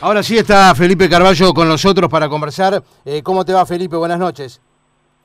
Ahora 0.00 0.22
sí 0.22 0.38
está 0.38 0.74
Felipe 0.74 1.08
Carballo 1.08 1.52
con 1.52 1.68
nosotros 1.68 2.08
para 2.08 2.28
conversar. 2.28 2.82
Eh, 3.04 3.22
¿Cómo 3.22 3.44
te 3.44 3.52
va, 3.52 3.66
Felipe? 3.66 3.96
Buenas 3.96 4.18
noches. 4.18 4.60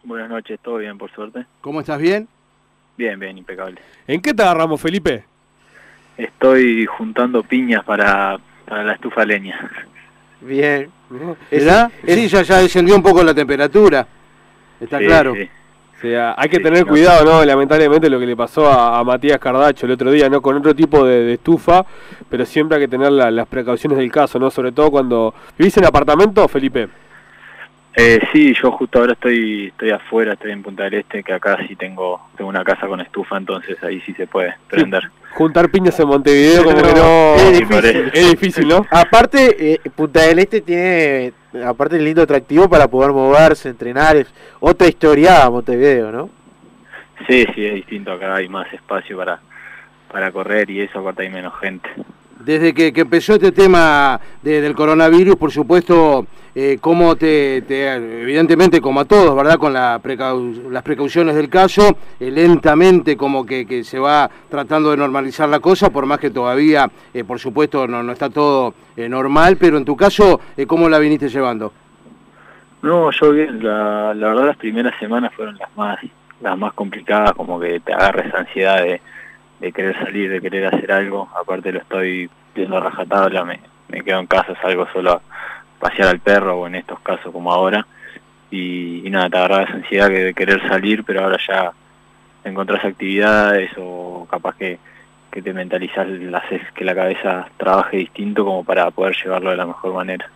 Buenas 0.04 0.30
noches, 0.30 0.60
todo 0.62 0.78
bien, 0.78 0.98
por 0.98 1.12
suerte. 1.12 1.46
¿Cómo 1.62 1.80
estás? 1.80 1.98
¿Bien? 2.00 2.28
Bien, 2.98 3.18
bien, 3.20 3.38
impecable. 3.38 3.82
¿En 4.08 4.22
qué 4.22 4.34
te 4.34 4.44
agarramos, 4.44 4.80
Felipe? 4.82 5.24
Estoy 6.18 6.86
juntando 6.86 7.42
piñas 7.44 7.84
para, 7.86 8.38
para 8.66 8.84
la 8.84 8.94
estufa 8.94 9.26
leña. 9.26 9.70
Bien. 10.42 10.90
¿Verdad? 11.50 11.92
Sí, 12.06 12.28
ya, 12.28 12.42
ya 12.42 12.58
descendió 12.60 12.96
un 12.96 13.02
poco 13.04 13.24
la 13.24 13.34
temperatura. 13.34 14.06
Está 14.80 15.00
Sí, 15.00 15.06
claro. 15.06 15.34
sí. 15.36 15.50
O 15.98 16.02
sea, 16.02 16.36
hay 16.38 16.50
que 16.50 16.58
Sí, 16.58 16.64
tener 16.64 16.82
no. 16.86 16.88
cuidado, 16.92 17.24
¿no? 17.26 17.46
Lamentablemente 17.46 18.10
lo 18.10 18.20
que 18.20 18.26
le 18.26 18.36
pasó 18.36 18.68
a, 18.70 19.00
a 19.00 19.04
Matías 19.04 19.40
Cardacho 19.40 19.86
el 19.86 19.94
otro 19.94 20.12
día, 20.12 20.30
¿no? 20.30 20.42
Con 20.42 20.56
otro 20.58 20.76
tipo 20.76 21.06
de, 21.06 21.24
de 21.24 21.34
estufa, 21.36 21.86
pero 22.30 22.46
siempre 22.46 22.78
hay 22.78 22.84
que 22.84 22.88
tener 22.90 23.12
la- 23.12 23.32
las 23.32 23.48
precauciones 23.48 23.98
del 23.98 24.12
caso, 24.12 24.38
¿no? 24.38 24.52
Sobre 24.52 24.72
todo 24.72 24.92
cuando... 24.92 25.34
¿Vivís 25.58 25.78
en 25.78 25.86
apartamento, 25.86 26.48
Felipe? 26.48 26.90
Eh, 27.98 28.20
sí, 28.34 28.54
yo 28.62 28.72
justo 28.72 29.00
ahora 29.00 29.14
estoy 29.14 29.68
estoy 29.68 29.90
afuera, 29.92 30.34
estoy 30.34 30.52
en 30.52 30.62
Punta 30.62 30.84
del 30.84 30.96
Este, 30.96 31.24
que 31.24 31.32
acá 31.32 31.58
sí 31.66 31.78
tengo 31.78 32.20
tengo 32.36 32.50
una 32.50 32.62
casa 32.66 32.88
con 32.88 33.00
estufa, 33.00 33.38
entonces 33.38 33.82
ahí 33.82 34.02
sí 34.06 34.14
se 34.16 34.28
puede 34.28 34.54
prender. 34.70 35.04
Juntar 35.32 35.70
piñas 35.72 35.98
en 36.02 36.08
Montevideo 36.10 36.66
como 36.66 36.76
que 36.76 36.94
No, 36.94 36.98
no... 36.98 37.36
es 37.36 37.62
eso. 37.62 38.00
Es 38.14 38.32
difícil, 38.32 38.68
¿no? 38.68 38.86
Aparte, 38.92 39.74
eh, 39.76 39.80
Punta 39.96 40.24
del 40.24 40.40
Este 40.40 40.60
tiene, 40.60 41.32
aparte 41.64 41.98
el 41.98 42.06
lindo 42.06 42.22
atractivo 42.22 42.68
para 42.68 42.88
poder 42.88 43.12
moverse, 43.12 43.70
entrenar, 43.70 44.16
es 44.16 44.28
otra 44.60 44.88
historia 44.88 45.50
Montevideo, 45.50 46.12
¿no? 46.12 46.30
Sí, 47.28 47.46
sí, 47.56 47.66
es 47.66 47.76
distinto, 47.76 48.12
acá 48.12 48.36
hay 48.36 48.50
más 48.50 48.72
espacio 48.74 49.18
para 49.18 49.40
para 50.16 50.32
correr 50.32 50.70
y 50.70 50.80
eso, 50.80 51.00
aparte 51.00 51.24
hay 51.24 51.30
menos 51.30 51.54
gente. 51.60 51.90
Desde 52.46 52.74
que, 52.74 52.94
empezó 52.96 53.34
este 53.34 53.52
tema 53.52 54.20
de- 54.44 54.62
del 54.62 54.76
coronavirus, 54.76 55.36
por 55.36 55.52
supuesto, 55.52 56.28
eh, 56.54 56.78
cómo 56.80 57.16
te, 57.16 57.64
te- 57.64 57.94
evidentemente 58.22 58.80
como 58.80 59.00
a 59.00 59.06
todos, 59.06 59.36
¿verdad? 59.36 59.56
Con 59.58 59.74
la 59.74 60.00
precau- 60.02 60.70
las 60.70 60.84
precauciones 60.84 61.36
del 61.36 61.50
caso, 61.50 61.98
eh, 62.20 62.30
lentamente 62.30 63.18
como 63.18 63.46
que, 63.46 63.66
que 63.66 63.84
se 63.84 63.98
va 63.98 64.30
tratando 64.50 64.92
de 64.92 64.98
normalizar 64.98 65.50
la 65.50 65.60
cosa, 65.60 65.90
por 65.90 66.06
más 66.06 66.20
que 66.20 66.30
todavía, 66.30 66.90
eh, 67.14 67.24
por 67.24 67.40
supuesto, 67.40 67.88
no, 67.88 68.04
no 68.04 68.12
está 68.12 68.30
todo 68.30 68.74
eh, 68.96 69.10
normal, 69.10 69.58
pero 69.60 69.78
en 69.78 69.84
tu 69.86 69.96
caso, 69.98 70.40
¿cómo 70.68 70.88
la 70.88 71.00
viniste 71.00 71.28
llevando? 71.30 71.74
No, 72.84 73.10
yo 73.10 73.32
bien, 73.32 73.64
la, 73.64 74.14
la 74.14 74.28
verdad 74.28 74.46
las 74.46 74.58
primeras 74.58 74.94
semanas 75.00 75.34
fueron 75.36 75.58
las 75.58 75.76
más 75.76 75.98
las 76.42 76.58
más 76.58 76.74
complicadas, 76.74 77.32
como 77.34 77.60
que 77.60 77.80
te 77.80 77.94
agarra 77.94 78.22
esa 78.28 78.40
ansiedad 78.40 78.82
de, 78.84 79.02
de 79.60 79.72
querer 79.72 79.98
salir, 79.98 80.30
de 80.30 80.42
querer 80.42 80.68
hacer 80.68 80.92
algo, 80.92 81.30
aparte 81.40 81.72
lo 81.72 81.80
estoy 81.80 82.30
viendo 82.54 82.78
a 82.78 82.82
rajatabla, 82.82 83.46
me, 83.46 83.60
me 83.90 84.02
quedo 84.02 84.20
en 84.20 84.28
casa, 84.28 84.56
salgo 84.62 84.88
solo 84.92 85.12
a 85.14 85.22
pasear 85.80 86.10
al 86.10 86.20
perro 86.20 86.60
o 86.60 86.68
en 86.68 86.76
estos 86.76 87.00
casos 87.02 87.32
como 87.32 87.52
ahora, 87.52 87.86
y, 88.52 89.06
y 89.06 89.10
nada, 89.10 89.30
te 89.30 89.38
agarra 89.38 89.64
esa 89.64 89.74
ansiedad 89.74 90.08
que 90.08 90.24
de 90.26 90.34
querer 90.34 90.68
salir, 90.68 91.04
pero 91.04 91.24
ahora 91.24 91.38
ya 91.46 91.72
encontrás 92.44 92.86
actividades 92.86 93.72
o 93.78 94.28
capaz 94.30 94.56
que, 94.56 94.78
que 95.32 95.42
te 95.42 95.54
mentalizás, 95.54 96.08
haces 96.34 96.62
que 96.74 96.86
la 96.86 96.96
cabeza 96.96 97.48
trabaje 97.58 97.98
distinto 97.98 98.46
como 98.46 98.64
para 98.64 98.90
poder 98.92 99.16
llevarlo 99.22 99.50
de 99.50 99.58
la 99.58 99.66
mejor 99.66 99.94
manera. 99.94 100.30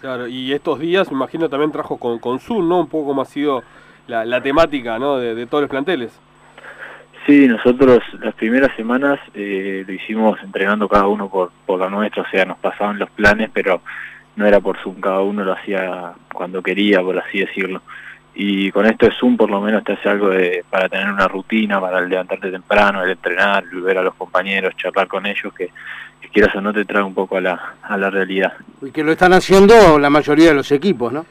Claro, 0.00 0.28
y 0.28 0.52
estos 0.52 0.78
días, 0.78 1.10
me 1.10 1.16
imagino, 1.16 1.48
también 1.48 1.72
trajo 1.72 1.96
con, 1.96 2.18
con 2.20 2.38
Zoom, 2.38 2.68
¿no? 2.68 2.80
Un 2.80 2.88
poco 2.88 3.08
como 3.08 3.22
ha 3.22 3.24
sido 3.24 3.62
la, 4.06 4.24
la 4.24 4.40
temática, 4.40 4.98
¿no? 4.98 5.18
De, 5.18 5.34
de 5.34 5.46
todos 5.46 5.62
los 5.62 5.70
planteles. 5.70 6.18
Sí, 7.28 7.46
nosotros 7.46 7.98
las 8.22 8.34
primeras 8.36 8.74
semanas 8.74 9.20
eh, 9.34 9.84
lo 9.86 9.92
hicimos 9.92 10.42
entrenando 10.42 10.88
cada 10.88 11.06
uno 11.06 11.28
por, 11.28 11.50
por 11.66 11.78
la 11.78 11.90
nuestra, 11.90 12.22
o 12.22 12.30
sea, 12.30 12.46
nos 12.46 12.56
pasaban 12.56 12.98
los 12.98 13.10
planes, 13.10 13.50
pero 13.52 13.82
no 14.36 14.46
era 14.46 14.60
por 14.60 14.78
Zoom, 14.78 14.98
cada 14.98 15.20
uno 15.20 15.44
lo 15.44 15.52
hacía 15.52 16.14
cuando 16.32 16.62
quería, 16.62 17.02
por 17.02 17.18
así 17.18 17.40
decirlo. 17.40 17.82
Y 18.34 18.72
con 18.72 18.86
esto 18.86 19.04
de 19.04 19.12
Zoom 19.12 19.36
por 19.36 19.50
lo 19.50 19.60
menos 19.60 19.84
te 19.84 19.92
hace 19.92 20.08
algo 20.08 20.30
de, 20.30 20.64
para 20.70 20.88
tener 20.88 21.10
una 21.10 21.28
rutina, 21.28 21.78
para 21.78 22.00
levantarte 22.00 22.50
temprano, 22.50 23.04
el 23.04 23.10
entrenar, 23.10 23.62
ver 23.74 23.98
a 23.98 24.02
los 24.02 24.14
compañeros, 24.14 24.74
charlar 24.78 25.06
con 25.06 25.26
ellos, 25.26 25.52
que, 25.52 25.68
que 26.22 26.28
quieras 26.30 26.56
o 26.56 26.62
no 26.62 26.72
te 26.72 26.86
trae 26.86 27.02
un 27.02 27.12
poco 27.12 27.36
a 27.36 27.42
la, 27.42 27.74
a 27.82 27.98
la 27.98 28.08
realidad. 28.08 28.54
Y 28.80 28.90
que 28.90 29.04
lo 29.04 29.12
están 29.12 29.34
haciendo 29.34 29.98
la 29.98 30.08
mayoría 30.08 30.48
de 30.48 30.54
los 30.54 30.72
equipos, 30.72 31.12
¿no? 31.12 31.26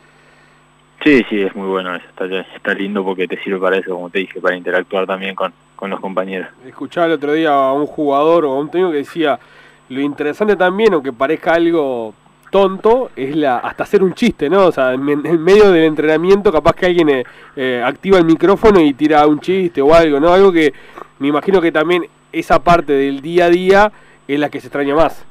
Sí, 1.04 1.26
sí, 1.28 1.42
es 1.42 1.56
muy 1.56 1.68
bueno 1.68 1.96
eso, 1.96 2.06
está, 2.08 2.26
está 2.56 2.74
lindo 2.76 3.04
porque 3.04 3.28
te 3.28 3.42
sirve 3.44 3.60
para 3.60 3.78
eso, 3.78 3.96
como 3.96 4.12
te 4.12 4.20
dije, 4.20 4.40
para 4.40 4.56
interactuar 4.56 5.08
también 5.08 5.34
con, 5.34 5.54
con 5.78 5.90
los 5.90 6.02
compañeros. 6.02 6.50
Escuchaba 6.66 7.08
el 7.08 7.14
otro 7.14 7.32
día 7.32 7.54
a 7.54 7.72
un 7.72 7.86
jugador 7.86 8.44
o 8.44 8.52
a 8.52 8.60
un 8.60 8.70
técnico 8.70 8.92
que 8.92 8.98
decía, 8.98 9.40
lo 9.88 10.02
interesante 10.02 10.58
también, 10.58 10.94
aunque 10.94 11.14
parezca 11.14 11.54
algo 11.54 12.14
tonto, 12.50 13.12
es 13.16 13.36
la 13.36 13.60
hasta 13.60 13.84
hacer 13.84 14.02
un 14.02 14.14
chiste, 14.14 14.50
¿no? 14.50 14.66
O 14.66 14.72
sea, 14.72 14.94
en, 14.94 15.08
en 15.08 15.44
medio 15.44 15.72
del 15.72 15.84
entrenamiento 15.84 16.52
capaz 16.52 16.74
que 16.74 16.88
alguien 16.88 17.10
eh, 17.10 17.24
eh, 17.56 17.82
activa 17.86 18.18
el 18.18 18.26
micrófono 18.26 18.82
y 18.82 18.94
tira 18.94 19.26
un 19.28 19.40
chiste 19.40 19.82
o 19.82 19.94
algo, 19.94 20.20
¿no? 20.20 20.34
Algo 20.34 20.52
que 20.52 20.74
me 21.20 21.28
imagino 21.28 21.62
que 21.62 21.72
también 21.72 22.08
esa 22.32 22.62
parte 22.64 22.94
del 22.94 23.22
día 23.22 23.46
a 23.46 23.50
día 23.50 23.92
es 24.28 24.40
la 24.40 24.50
que 24.50 24.60
se 24.60 24.68
extraña 24.68 24.96
más. 24.96 25.26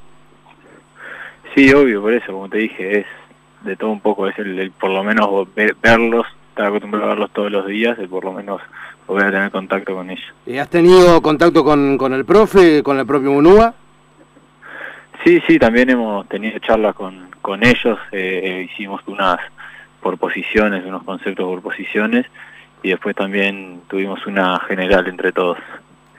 Sí, 1.55 1.73
obvio, 1.73 2.03
por 2.03 2.13
eso, 2.13 2.33
como 2.33 2.49
te 2.49 2.59
dije, 2.59 3.01
es 3.01 3.07
de 3.63 3.77
todo 3.77 3.91
un 3.91 4.01
poco, 4.01 4.29
es 4.29 4.39
el, 4.39 4.59
el 4.59 4.71
por 4.71 4.91
lo 4.91 5.03
menos 5.03 5.53
ver- 5.55 5.77
verlos, 5.83 6.27
estar 6.51 6.67
acostumbrado 6.67 7.07
a 7.07 7.09
verlos 7.09 7.31
todos 7.33 7.51
los 7.51 7.67
días, 7.67 7.99
el 7.99 8.09
por 8.09 8.25
lo 8.25 8.33
menos 8.33 8.61
volver 9.07 9.27
a 9.27 9.31
tener 9.31 9.51
contacto 9.51 9.95
con 9.95 10.11
ellos. 10.11 10.27
Eh, 10.47 10.61
¿Has 10.61 10.69
tenido 10.69 11.21
contacto 11.23 11.65
con, 11.65 11.97
con 11.97 12.13
el 12.13 12.25
profe, 12.25 12.83
con 12.83 12.99
el 12.99 13.07
propio 13.07 13.33
Munúa? 13.33 13.75
Sí, 15.25 15.43
sí, 15.47 15.59
también 15.59 15.91
hemos 15.91 16.29
tenido 16.29 16.59
charlas 16.61 16.95
con, 16.95 17.29
con 17.43 17.65
ellos, 17.65 17.99
eh, 18.13 18.69
hicimos 18.71 19.01
unas 19.07 19.39
por 20.01 20.19
posiciones, 20.19 20.85
unos 20.85 21.03
conceptos 21.03 21.47
por 21.47 21.63
posiciones, 21.63 22.27
y 22.83 22.91
después 22.91 23.17
también 23.17 23.81
tuvimos 23.89 24.25
una 24.27 24.61
general 24.61 25.09
entre 25.09 25.33
todos. 25.33 25.59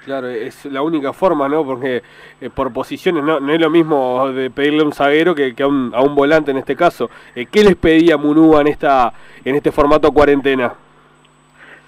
Claro, 0.04 0.28
es 0.28 0.66
la 0.66 0.81
única 0.81 1.12
forma, 1.12 1.50
¿no? 1.50 1.66
Porque 1.66 2.02
eh, 2.40 2.50
por 2.50 2.72
posiciones 2.72 3.24
no, 3.24 3.42
no 3.42 3.54
es 3.54 3.59
lo 3.59 3.69
mismo 3.69 4.30
de 4.31 4.50
pedirle 4.50 4.81
a 4.81 4.86
un 4.86 4.94
zaguero 4.94 5.36
que, 5.36 5.54
que 5.54 5.64
a, 5.64 5.68
un, 5.68 5.92
a 5.94 6.02
un 6.02 6.16
volante 6.16 6.52
en 6.52 6.58
este 6.58 6.78
caso. 6.78 7.09
Eh, 7.36 7.46
¿Qué 7.46 7.64
les 7.64 7.75
pedía 7.75 8.16
Munúa 8.16 8.62
en 8.62 8.68
esta 8.68 9.12
en 9.44 9.56
este 9.56 9.72
formato 9.72 10.12
cuarentena? 10.12 10.74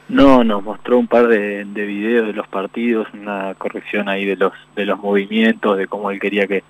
No, 0.10 0.44
nos 0.44 0.64
mostró 0.64 0.98
un 0.98 1.08
par 1.08 1.28
de, 1.28 1.66
de 1.66 1.86
videos 1.86 2.26
de 2.26 2.34
los 2.34 2.48
partidos, 2.48 3.08
una 3.14 3.54
corrección 3.54 4.10
ahí 4.10 4.26
de 4.26 4.36
los 4.36 4.54
de 4.76 4.86
los 4.86 5.00
movimientos, 5.00 5.78
de 5.78 5.88
cómo 5.88 6.10
él 6.10 6.20
quería 6.20 6.48
que, 6.48 6.64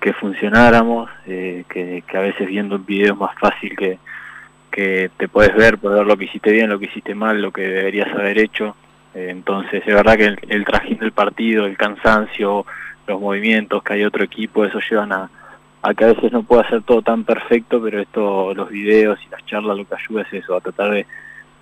que 0.00 0.12
funcionáramos, 0.12 1.08
eh, 1.26 1.64
que, 1.68 2.04
que 2.06 2.16
a 2.18 2.20
veces 2.20 2.46
viendo 2.46 2.76
un 2.76 2.84
video 2.84 3.14
es 3.14 3.18
más 3.18 3.34
fácil 3.38 3.74
que, 3.74 3.98
que 4.70 5.10
te 5.16 5.28
puedes 5.28 5.56
ver, 5.56 5.78
poder 5.78 6.00
ver 6.00 6.06
lo 6.06 6.16
que 6.18 6.26
hiciste 6.26 6.52
bien, 6.52 6.68
lo 6.68 6.78
que 6.78 6.86
hiciste 6.86 7.14
mal, 7.14 7.40
lo 7.40 7.52
que 7.52 7.62
deberías 7.62 8.12
haber 8.14 8.38
hecho. 8.38 8.76
Eh, 9.14 9.28
entonces, 9.30 9.82
es 9.86 9.94
verdad 9.94 10.16
que 10.18 10.26
el, 10.26 10.38
el 10.48 10.66
trajín 10.66 10.98
del 10.98 11.12
partido, 11.12 11.64
el 11.64 11.78
cansancio, 11.78 12.66
los 13.06 13.18
movimientos, 13.18 13.82
que 13.82 13.94
hay 13.94 14.04
otro 14.04 14.24
equipo, 14.24 14.62
eso 14.62 14.78
llevan 14.90 15.12
a, 15.12 15.30
a 15.80 15.94
que 15.94 16.04
a 16.04 16.08
veces 16.08 16.32
no 16.32 16.42
pueda 16.42 16.68
ser 16.68 16.82
todo 16.82 17.00
tan 17.00 17.24
perfecto, 17.24 17.80
pero 17.82 17.98
esto, 17.98 18.52
los 18.52 18.68
videos 18.68 19.18
y 19.26 19.30
las 19.30 19.44
charlas 19.46 19.78
lo 19.78 19.86
que 19.86 19.94
ayuda 19.94 20.22
es 20.22 20.32
eso, 20.34 20.54
a 20.54 20.60
tratar 20.60 20.90
de, 20.90 21.06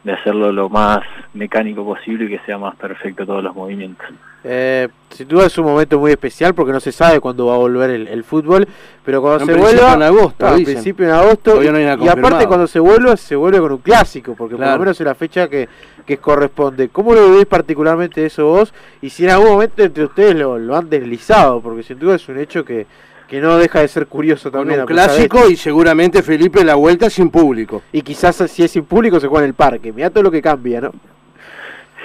de 0.05 0.13
hacerlo 0.13 0.53
lo 0.53 0.69
más 0.69 1.01
mecánico 1.33 1.85
posible 1.85 2.25
y 2.25 2.29
que 2.29 2.41
sea 2.45 2.59
más 2.59 2.75
perfecto 2.77 3.25
todos 3.25 3.43
los 3.43 3.55
movimientos. 3.55 4.07
Eh, 4.45 4.89
sin 5.11 5.29
duda 5.29 5.47
es 5.47 5.57
un 5.57 5.67
momento 5.67 6.01
muy 6.01 6.11
especial 6.11 6.53
porque 6.53 6.73
no 6.73 6.81
se 6.81 6.91
sabe 6.91 7.21
cuándo 7.21 7.47
va 7.47 7.55
a 7.55 7.59
volver 7.59 7.91
el, 7.91 8.09
el 8.09 8.25
fútbol, 8.25 8.67
pero 9.05 9.23
cuando 9.23 9.45
En 9.45 9.47
se 9.47 9.55
vuelva, 9.55 9.95
en 9.95 10.03
agosto, 10.03 10.47
dicen. 10.57 10.75
principio 10.75 11.07
en 11.07 11.13
agosto, 11.13 11.63
no 11.63 11.81
y 12.05 12.09
aparte 12.09 12.49
cuando 12.49 12.67
se 12.67 12.81
vuelva, 12.81 13.17
se 13.17 13.37
vuelve 13.37 13.61
con 13.61 13.71
un 13.73 13.79
clásico, 13.79 14.35
porque 14.37 14.57
por 14.57 14.67
lo 14.67 14.79
menos 14.81 15.01
es 15.01 15.07
la 15.07 15.15
fecha 15.15 15.49
que, 15.49 15.69
que 16.05 16.17
corresponde. 16.17 16.89
¿Cómo 16.89 17.15
lo 17.15 17.31
veis 17.31 17.47
particularmente 17.47 18.27
eso 18.27 18.47
vos? 18.47 18.75
Y 19.01 19.11
si 19.11 19.25
en 19.25 19.31
algún 19.31 19.51
momento 19.51 19.85
entre 19.85 20.05
ustedes 20.05 20.35
lo, 20.35 20.59
lo 20.59 20.77
han 20.77 20.91
deslizado, 20.91 21.61
porque 21.61 21.85
sin 21.85 22.01
duda 22.01 22.17
es 22.17 22.29
un 22.29 22.39
hecho 22.39 22.65
que, 22.65 22.87
que 23.33 23.41
no 23.41 23.57
deja 23.57 23.81
de 23.81 23.89
ser 23.89 24.09
curioso 24.09 24.53
Con 24.53 24.61
también. 24.61 24.81
un 24.81 24.87
clásico 24.87 25.49
y 25.49 25.57
seguramente 25.57 26.23
Felipe 26.23 26.63
la 26.63 26.75
vuelta 26.75 27.09
sin 27.09 27.31
público. 27.31 27.81
Y 27.91 28.03
quizás 28.03 28.37
si 28.51 28.63
es 28.63 28.71
sin 28.71 28.85
público 28.85 29.19
se 29.19 29.27
juega 29.27 29.45
en 29.47 29.49
el 29.49 29.55
parque. 29.55 29.91
Mirá 29.91 30.11
todo 30.11 30.25
lo 30.25 30.31
que 30.31 30.43
cambia, 30.43 30.83
¿no? 30.83 30.93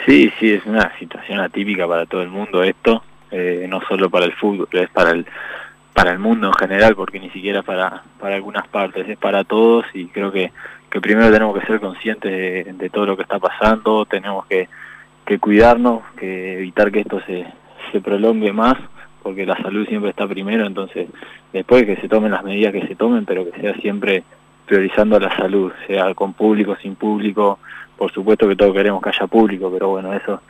Sí, 0.05 0.31
sí, 0.39 0.53
es 0.53 0.65
una 0.65 0.97
situación 0.97 1.41
atípica 1.41 1.85
para 1.85 2.05
todo 2.05 2.21
el 2.21 2.29
mundo 2.29 2.63
esto, 2.63 3.03
eh, 3.29 3.65
no 3.67 3.81
solo 3.89 4.09
para 4.09 4.23
el 4.23 4.31
fútbol, 4.35 4.69
es 4.71 4.89
para 4.91 5.11
el 5.11 5.25
para 5.91 6.11
el 6.11 6.19
mundo 6.19 6.47
en 6.47 6.53
general, 6.53 6.95
porque 6.95 7.19
ni 7.19 7.29
siquiera 7.31 7.61
para, 7.61 8.03
para 8.21 8.35
algunas 8.35 8.65
partes, 8.69 9.09
es 9.09 9.17
para 9.17 9.43
todos 9.43 9.83
y 9.93 10.05
creo 10.07 10.31
que, 10.31 10.53
que 10.89 11.01
primero 11.01 11.29
tenemos 11.29 11.59
que 11.59 11.65
ser 11.65 11.81
conscientes 11.81 12.31
de, 12.31 12.71
de 12.71 12.89
todo 12.89 13.05
lo 13.05 13.17
que 13.17 13.23
está 13.23 13.37
pasando, 13.37 14.05
tenemos 14.05 14.45
que, 14.45 14.69
que 15.25 15.39
cuidarnos, 15.39 16.03
que 16.15 16.53
evitar 16.53 16.89
que 16.89 17.01
esto 17.01 17.19
se, 17.27 17.47
se 17.91 17.99
prolongue 17.99 18.53
más, 18.53 18.77
porque 19.27 19.45
la 19.45 19.57
salud 19.57 19.85
siempre 19.89 20.11
está 20.11 20.25
primero, 20.25 20.65
entonces 20.65 21.09
después 21.51 21.83
que 21.83 21.97
se 21.97 22.07
tomen 22.07 22.31
las 22.31 22.45
medidas 22.45 22.71
que 22.71 22.87
se 22.87 22.95
tomen, 22.95 23.25
pero 23.25 23.43
que 23.43 23.59
sea 23.59 23.73
siempre 23.81 24.23
priorizando 24.65 25.19
la 25.19 25.35
salud, 25.35 25.69
sea 25.85 26.13
con 26.13 26.31
público, 26.31 26.77
sin 26.77 26.95
público, 26.95 27.59
por 27.97 28.09
supuesto 28.13 28.47
que 28.47 28.55
todos 28.55 28.73
queremos 28.73 29.01
que 29.03 29.09
haya 29.09 29.27
público, 29.27 29.69
pero 29.69 29.89
bueno, 29.89 30.13
eso 30.13 30.41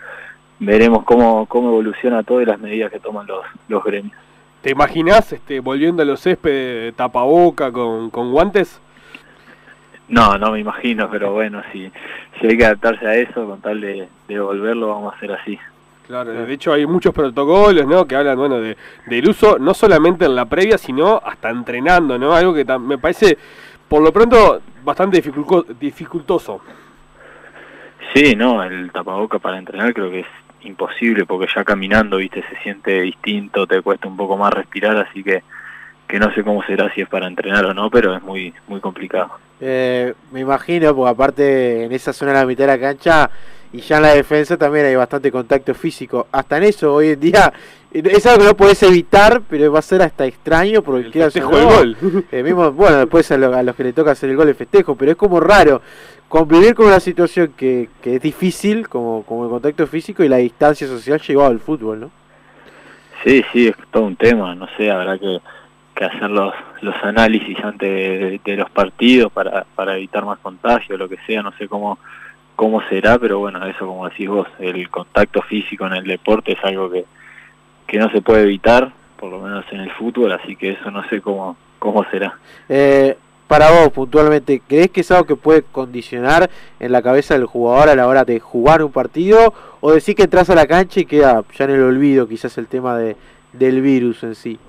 veremos 0.59 1.06
cómo, 1.06 1.47
cómo 1.47 1.69
evoluciona 1.69 2.21
todo 2.21 2.39
y 2.39 2.45
las 2.45 2.59
medidas 2.59 2.91
que 2.91 3.00
toman 3.00 3.25
los, 3.25 3.44
los 3.68 3.83
gremios. 3.83 4.15
¿Te 4.62 4.69
imaginas 4.69 5.33
este, 5.33 5.59
volviendo 5.59 6.03
a 6.03 6.06
los 6.06 6.21
césped 6.21 6.51
de 6.51 6.91
tapaboca 6.91 7.71
con, 7.71 8.12
con 8.12 8.31
guantes? 8.31 8.80
No, 10.07 10.38
no 10.38 10.51
me 10.51 10.59
imagino, 10.59 11.09
pero 11.09 11.33
bueno, 11.33 11.63
si, 11.73 11.91
si 12.39 12.45
hay 12.45 12.56
que 12.56 12.65
adaptarse 12.65 13.07
a 13.07 13.15
eso, 13.15 13.44
con 13.47 13.59
tal 13.59 13.81
de, 13.81 14.07
de 14.27 14.39
volverlo, 14.39 14.89
vamos 14.89 15.15
a 15.15 15.18
hacer 15.18 15.31
así. 15.31 15.57
Claro, 16.07 16.31
de 16.31 16.54
hecho 16.54 16.71
hay 16.71 16.86
muchos 16.86 17.13
protocolos, 17.13 17.86
¿no? 17.86 18.07
Que 18.07 18.15
hablan, 18.15 18.38
bueno, 18.38 18.62
de, 18.62 18.77
del 19.07 19.27
uso 19.27 19.59
no 19.59 19.74
solamente 19.74 20.24
en 20.24 20.36
la 20.36 20.45
previa, 20.45 20.77
sino 20.77 21.21
hasta 21.24 21.50
entrenando, 21.50 22.18
¿no? 22.18 22.33
Algo 22.33 22.54
que 22.54 22.63
me 22.80 22.98
parece, 22.98 23.38
por 23.89 24.01
lo 24.01 24.13
pronto, 24.13 24.62
bastante 24.86 25.21
dificultoso. 25.80 26.62
Sí, 28.13 28.38
no, 28.38 28.63
el 28.63 28.89
tapaboca 28.92 29.38
para 29.38 29.57
entrenar 29.57 29.94
creo 29.94 30.09
que 30.09 30.21
es 30.21 30.27
imposible 30.62 31.25
porque 31.25 31.51
ya 31.54 31.65
caminando, 31.65 32.18
viste, 32.18 32.42
se 32.50 32.56
siente 32.63 33.01
distinto, 33.01 33.68
te 33.68 33.81
cuesta 33.81 34.07
un 34.07 34.15
poco 34.15 34.38
más 34.38 34.54
respirar, 34.54 34.95
así 34.95 35.24
que 35.24 35.44
que 36.07 36.19
no 36.19 36.33
sé 36.33 36.44
cómo 36.44 36.63
será 36.63 36.94
si 36.94 37.01
es 37.01 37.09
para 37.09 37.27
entrenar 37.27 37.65
o 37.65 37.74
no, 37.74 37.89
pero 37.89 38.15
es 38.15 38.24
muy 38.24 38.54
muy 38.68 38.80
complicado. 38.80 39.31
Eh, 39.59 40.13
me 40.31 40.42
imagino, 40.42 40.95
porque 40.95 41.12
aparte 41.12 41.83
en 41.86 41.92
esa 41.92 42.13
zona 42.13 42.31
de 42.33 42.39
la 42.39 42.45
mitad 42.45 42.65
de 42.65 42.77
la 42.77 42.80
cancha 42.80 43.30
y 43.74 43.80
ya 43.80 43.98
en 43.98 44.04
la 44.04 44.13
defensa 44.13 44.56
también 44.56 44.86
hay 44.86 44.95
bastante 44.95 45.31
contacto 45.31 45.74
físico. 45.74 46.27
Hasta 46.31 46.57
en 46.57 46.63
eso 46.63 46.94
hoy 46.94 47.09
en 47.09 47.19
día 47.19 47.51
es 47.92 48.25
algo 48.25 48.39
que 48.39 48.45
no 48.45 48.57
puedes 48.57 48.81
evitar, 48.83 49.42
pero 49.50 49.71
va 49.71 49.80
a 49.80 49.81
ser 49.81 50.01
hasta 50.01 50.25
extraño 50.25 50.81
porque 50.81 51.07
el 51.07 51.13
festejo 51.13 51.57
el 51.57 51.65
gol. 51.65 51.98
Eh, 52.31 52.44
mismo, 52.44 52.71
bueno, 52.71 52.98
después 52.98 53.30
a, 53.31 53.38
los 53.38 53.75
que 53.75 53.83
le 53.83 53.94
toca 53.94 54.12
hacer 54.12 54.30
el 54.30 54.38
gol 54.38 54.48
de 54.48 54.54
festejo, 54.54 54.95
pero 54.95 55.12
es 55.12 55.18
como 55.18 55.39
raro 55.39 55.81
convivir 56.27 56.75
con 56.75 56.88
una 56.88 57.00
situación 57.00 57.54
que, 57.56 57.89
que 58.01 58.15
es 58.15 58.21
difícil, 58.21 58.88
como, 58.88 59.24
como 59.24 59.45
el 59.45 59.50
contacto 59.50 59.88
físico 59.88 60.24
y 60.24 60.30
la 60.30 60.38
distancia 60.38 60.86
social 60.88 61.21
llevado 61.21 61.50
al 61.50 61.59
fútbol, 61.59 62.01
¿no? 62.01 62.12
Sí, 63.24 63.44
sí, 63.51 63.68
es 63.68 63.75
todo 63.92 64.04
un 64.04 64.15
tema, 64.15 64.54
no 64.54 64.68
sé, 64.77 64.92
habrá 64.92 65.18
que 65.18 65.39
que 65.97 66.05
hacer 66.05 66.29
los, 66.29 66.53
los 66.81 66.95
análisis 67.03 67.57
antes 67.63 68.41
de, 68.44 68.55
los 68.55 68.69
partidos 68.69 69.31
para, 69.31 69.65
para 69.75 69.97
evitar 69.97 70.23
más 70.23 70.38
contagio, 70.39 70.95
lo 70.95 71.09
que 71.09 71.17
sea, 71.25 71.41
no 71.41 71.51
sé 71.53 71.67
cómo, 71.67 71.97
cómo 72.55 72.81
será, 72.88 73.17
pero 73.17 73.39
bueno, 73.39 73.65
eso 73.65 73.88
como 73.88 74.07
decís 74.07 74.29
vos, 74.29 74.47
el 74.59 74.89
contacto 74.89 75.41
físico 75.41 75.88
en 75.88 75.94
el 75.94 76.03
deporte 76.03 76.53
es 76.53 76.63
algo 76.63 76.91
que, 76.91 77.05
que 77.88 77.97
no 77.97 78.11
se 78.11 78.21
puede 78.21 78.44
evitar, 78.44 78.91
por 79.19 79.31
lo 79.31 79.39
menos 79.39 79.65
en 79.71 79.81
el 79.81 79.91
fútbol, 79.91 80.31
así 80.31 80.55
que 80.55 80.73
eso 80.73 80.91
no 80.91 81.03
sé 81.09 81.19
cómo, 81.19 81.57
cómo 81.79 82.05
será. 82.11 82.38
Eh, 82.69 83.17
para 83.47 83.71
vos, 83.71 83.89
puntualmente, 83.91 84.61
¿crees 84.67 84.91
que 84.91 85.01
es 85.01 85.09
algo 85.09 85.25
que 85.25 85.35
puede 85.35 85.63
condicionar 85.63 86.47
en 86.79 86.91
la 86.91 87.01
cabeza 87.01 87.33
del 87.33 87.45
jugador 87.45 87.89
a 87.89 87.95
la 87.95 88.07
hora 88.07 88.23
de 88.23 88.39
jugar 88.39 88.83
un 88.83 88.91
partido? 88.91 89.51
¿O 89.79 89.94
decir 89.94 90.15
que 90.15 90.23
entras 90.23 90.49
a 90.51 90.55
la 90.55 90.67
cancha 90.67 90.99
y 90.99 91.05
queda 91.05 91.44
ya 91.57 91.65
en 91.65 91.71
el 91.71 91.81
olvido 91.81 92.27
quizás 92.27 92.57
el 92.59 92.67
tema 92.67 92.97
de, 92.97 93.15
del 93.53 93.81
virus 93.81 94.21
en 94.23 94.35
sí? 94.35 94.59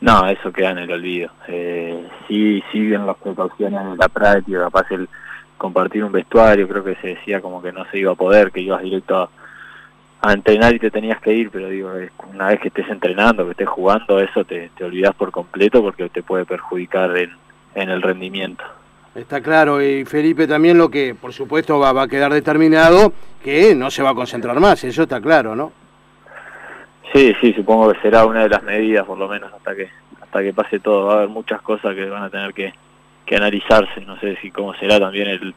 No, 0.00 0.28
eso 0.28 0.52
queda 0.52 0.70
en 0.70 0.78
el 0.78 0.92
olvido. 0.92 1.30
Eh, 1.48 2.06
sí 2.28 2.62
siguen 2.70 3.06
las 3.06 3.16
precauciones 3.16 3.84
de 3.90 3.96
la 3.96 4.08
práctica, 4.08 4.60
capaz 4.60 4.90
el 4.90 5.08
compartir 5.56 6.04
un 6.04 6.12
vestuario, 6.12 6.68
creo 6.68 6.84
que 6.84 6.96
se 6.96 7.08
decía 7.08 7.40
como 7.40 7.62
que 7.62 7.72
no 7.72 7.84
se 7.90 7.98
iba 7.98 8.12
a 8.12 8.16
poder, 8.16 8.52
que 8.52 8.60
ibas 8.60 8.82
directo 8.82 9.30
a, 10.20 10.32
entrenar 10.32 10.74
y 10.74 10.80
te 10.80 10.90
tenías 10.90 11.20
que 11.20 11.32
ir, 11.32 11.50
pero 11.50 11.68
digo, 11.68 11.92
una 12.34 12.48
vez 12.48 12.60
que 12.60 12.68
estés 12.68 12.88
entrenando, 12.88 13.44
que 13.44 13.52
estés 13.52 13.68
jugando, 13.68 14.18
eso 14.18 14.44
te, 14.44 14.70
te 14.76 14.82
olvidas 14.82 15.14
por 15.14 15.30
completo 15.30 15.80
porque 15.80 16.08
te 16.08 16.24
puede 16.24 16.44
perjudicar 16.44 17.16
en, 17.16 17.30
en 17.76 17.90
el 17.90 18.02
rendimiento. 18.02 18.64
Está 19.14 19.40
claro, 19.40 19.80
y 19.80 20.04
Felipe 20.04 20.48
también 20.48 20.78
lo 20.78 20.90
que 20.90 21.14
por 21.14 21.32
supuesto 21.32 21.78
va, 21.78 21.92
va 21.92 22.02
a 22.02 22.08
quedar 22.08 22.32
determinado, 22.32 23.12
que 23.42 23.74
no 23.76 23.90
se 23.90 24.02
va 24.02 24.10
a 24.10 24.14
concentrar 24.14 24.58
más, 24.58 24.82
eso 24.82 25.04
está 25.04 25.20
claro, 25.20 25.54
¿no? 25.54 25.72
Sí, 27.12 27.34
sí, 27.40 27.52
supongo 27.52 27.92
que 27.92 28.00
será 28.00 28.26
una 28.26 28.42
de 28.42 28.48
las 28.48 28.62
medidas, 28.62 29.06
por 29.06 29.18
lo 29.18 29.28
menos, 29.28 29.52
hasta 29.52 29.74
que 29.74 29.88
hasta 30.20 30.42
que 30.42 30.52
pase 30.52 30.80
todo. 30.80 31.06
Va 31.06 31.12
a 31.12 31.16
haber 31.18 31.28
muchas 31.28 31.60
cosas 31.62 31.94
que 31.94 32.08
van 32.08 32.22
a 32.22 32.30
tener 32.30 32.52
que, 32.52 32.72
que 33.24 33.36
analizarse. 33.36 34.00
No 34.06 34.18
sé 34.18 34.36
si 34.42 34.50
cómo 34.50 34.74
será 34.74 34.98
también 34.98 35.28
el, 35.28 35.54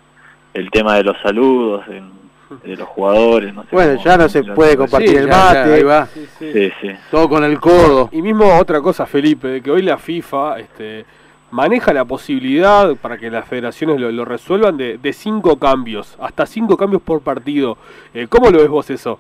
el 0.54 0.72
tema 0.72 0.96
de 0.96 1.04
los 1.04 1.18
saludos, 1.22 1.84
de 1.88 2.76
los 2.76 2.88
jugadores. 2.88 3.54
No 3.54 3.64
sé 3.64 3.70
bueno, 3.72 4.02
ya 4.04 4.18
no 4.18 4.30
se 4.30 4.44
puede 4.44 4.78
compartir 4.78 5.18
el 5.18 5.28
mate. 5.28 5.74
ahí 5.74 5.84
va. 5.84 6.06
Sí, 6.08 6.72
sí. 6.82 6.92
Todo 7.12 7.30
con 7.30 7.44
el 7.44 7.60
codo. 7.60 8.10
Y 8.12 8.22
mismo 8.22 8.58
otra 8.58 8.82
cosa, 8.82 9.06
Felipe, 9.06 9.62
que 9.62 9.72
hoy 9.72 9.82
la 9.82 9.98
FIFA 9.98 10.60
este, 10.60 11.06
maneja 11.52 11.94
la 11.94 12.06
posibilidad, 12.06 12.96
para 12.96 13.18
que 13.18 13.30
las 13.30 13.48
federaciones 13.48 14.00
lo, 14.00 14.26
resuelvan, 14.26 14.78
de, 14.78 14.98
de, 14.98 15.14
cinco 15.14 15.58
cambios, 15.58 16.16
hasta 16.20 16.46
cinco 16.46 16.78
cambios 16.78 17.02
por 17.02 17.22
partido. 17.22 17.78
Eh, 18.14 18.28
¿Cómo 18.30 18.50
lo 18.50 18.60
ves 18.60 18.70
vos 18.70 18.90
eso? 18.90 19.20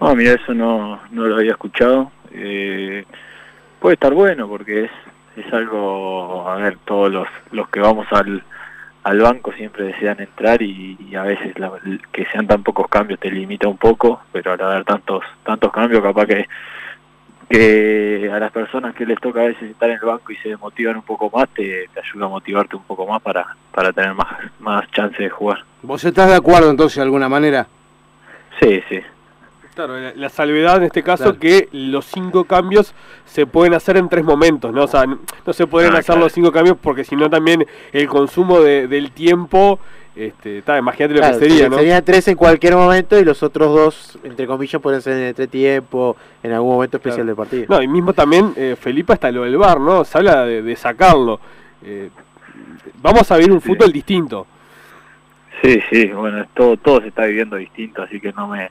No, 0.00 0.14
mira, 0.14 0.32
eso 0.32 0.54
no, 0.54 1.00
no 1.10 1.26
lo 1.26 1.36
había 1.36 1.52
escuchado. 1.52 2.10
Eh, 2.32 3.04
puede 3.80 3.94
estar 3.94 4.12
bueno 4.12 4.48
porque 4.48 4.84
es, 4.84 4.90
es 5.36 5.52
algo, 5.52 6.48
a 6.48 6.56
ver, 6.56 6.78
todos 6.84 7.10
los, 7.10 7.28
los 7.52 7.68
que 7.68 7.80
vamos 7.80 8.06
al, 8.10 8.42
al 9.04 9.18
banco 9.20 9.52
siempre 9.52 9.84
desean 9.84 10.20
entrar 10.20 10.60
y, 10.62 11.14
a 11.14 11.22
veces 11.22 11.54
que 12.12 12.26
sean 12.26 12.46
tan 12.46 12.62
pocos 12.62 12.88
cambios 12.88 13.20
te 13.20 13.30
limita 13.30 13.68
un 13.68 13.76
poco, 13.76 14.22
pero 14.32 14.52
al 14.52 14.60
haber 14.60 14.84
tantos 14.84 15.22
tantos 15.44 15.70
cambios 15.70 16.02
capaz 16.02 16.26
que 16.26 16.48
que 17.48 18.30
a 18.32 18.38
las 18.38 18.50
personas 18.50 18.94
que 18.94 19.04
les 19.04 19.20
toca 19.20 19.42
a 19.42 19.44
veces 19.44 19.70
estar 19.70 19.90
en 19.90 19.98
el 20.00 20.06
banco 20.06 20.32
y 20.32 20.36
se 20.36 20.48
desmotivan 20.48 20.96
un 20.96 21.02
poco 21.02 21.30
más, 21.30 21.48
te, 21.50 21.88
te 21.92 22.00
ayuda 22.00 22.24
a 22.24 22.30
motivarte 22.30 22.74
un 22.74 22.84
poco 22.84 23.06
más 23.06 23.20
para, 23.20 23.54
para 23.70 23.92
tener 23.92 24.14
más, 24.14 24.28
más 24.60 24.90
chance 24.92 25.22
de 25.22 25.28
jugar. 25.28 25.58
¿Vos 25.82 26.02
estás 26.04 26.30
de 26.30 26.36
acuerdo 26.36 26.70
entonces 26.70 26.96
de 26.96 27.02
alguna 27.02 27.28
manera? 27.28 27.66
Sí, 28.60 28.82
sí, 28.88 29.00
Claro, 29.74 29.94
la, 30.14 30.28
salvedad 30.28 30.76
en 30.76 30.84
este 30.84 31.02
caso 31.02 31.36
que 31.36 31.68
los 31.72 32.06
cinco 32.06 32.44
cambios 32.44 32.94
se 33.24 33.44
pueden 33.44 33.74
hacer 33.74 33.96
en 33.96 34.08
tres 34.08 34.24
momentos, 34.24 34.72
¿no? 34.72 34.84
O 34.84 34.86
sea, 34.86 35.04
no 35.04 35.52
se 35.52 35.66
pueden 35.66 35.96
ah, 35.96 35.98
hacer 35.98 36.16
los 36.16 36.32
cinco 36.32 36.52
cambios 36.52 36.76
porque 36.80 37.02
si 37.02 37.16
no 37.16 37.28
también 37.28 37.66
el 37.92 38.06
consumo 38.06 38.60
de, 38.60 38.86
del 38.86 39.10
tiempo, 39.10 39.80
este, 40.14 40.58
está, 40.58 40.78
imagínate 40.78 41.14
lo 41.14 41.22
que 41.22 41.34
sería, 41.34 41.68
¿no? 41.68 41.78
Serían 41.78 42.04
tres 42.04 42.28
en 42.28 42.36
cualquier 42.36 42.76
momento 42.76 43.18
y 43.18 43.24
los 43.24 43.42
otros 43.42 43.74
dos, 43.74 44.18
entre 44.22 44.46
comillas, 44.46 44.80
pueden 44.80 45.02
ser 45.02 45.14
en 45.14 45.34
el 45.36 45.48
tiempo, 45.48 46.16
en 46.44 46.52
algún 46.52 46.74
momento 46.74 46.98
especial 46.98 47.26
del 47.26 47.34
partido. 47.34 47.66
No, 47.68 47.82
y 47.82 47.88
mismo 47.88 48.12
también, 48.12 48.52
eh, 48.56 48.76
Felipe, 48.80 49.14
hasta 49.14 49.32
lo 49.32 49.42
del 49.42 49.56
bar, 49.56 49.80
¿no? 49.80 50.04
Se 50.04 50.18
habla 50.18 50.44
de, 50.44 50.76
sacarlo. 50.76 51.40
Eh, 51.82 52.10
vamos 53.02 53.28
a 53.32 53.36
ver 53.36 53.50
un 53.50 53.60
fútbol 53.60 53.90
distinto. 53.90 54.46
Sí, 55.60 55.80
sí, 55.90 56.06
bueno, 56.12 56.46
todo, 56.54 56.76
todo 56.76 57.00
se 57.00 57.08
está 57.08 57.24
viviendo 57.24 57.56
distinto, 57.56 58.02
así 58.02 58.20
que 58.20 58.32
no 58.32 58.46
me 58.46 58.70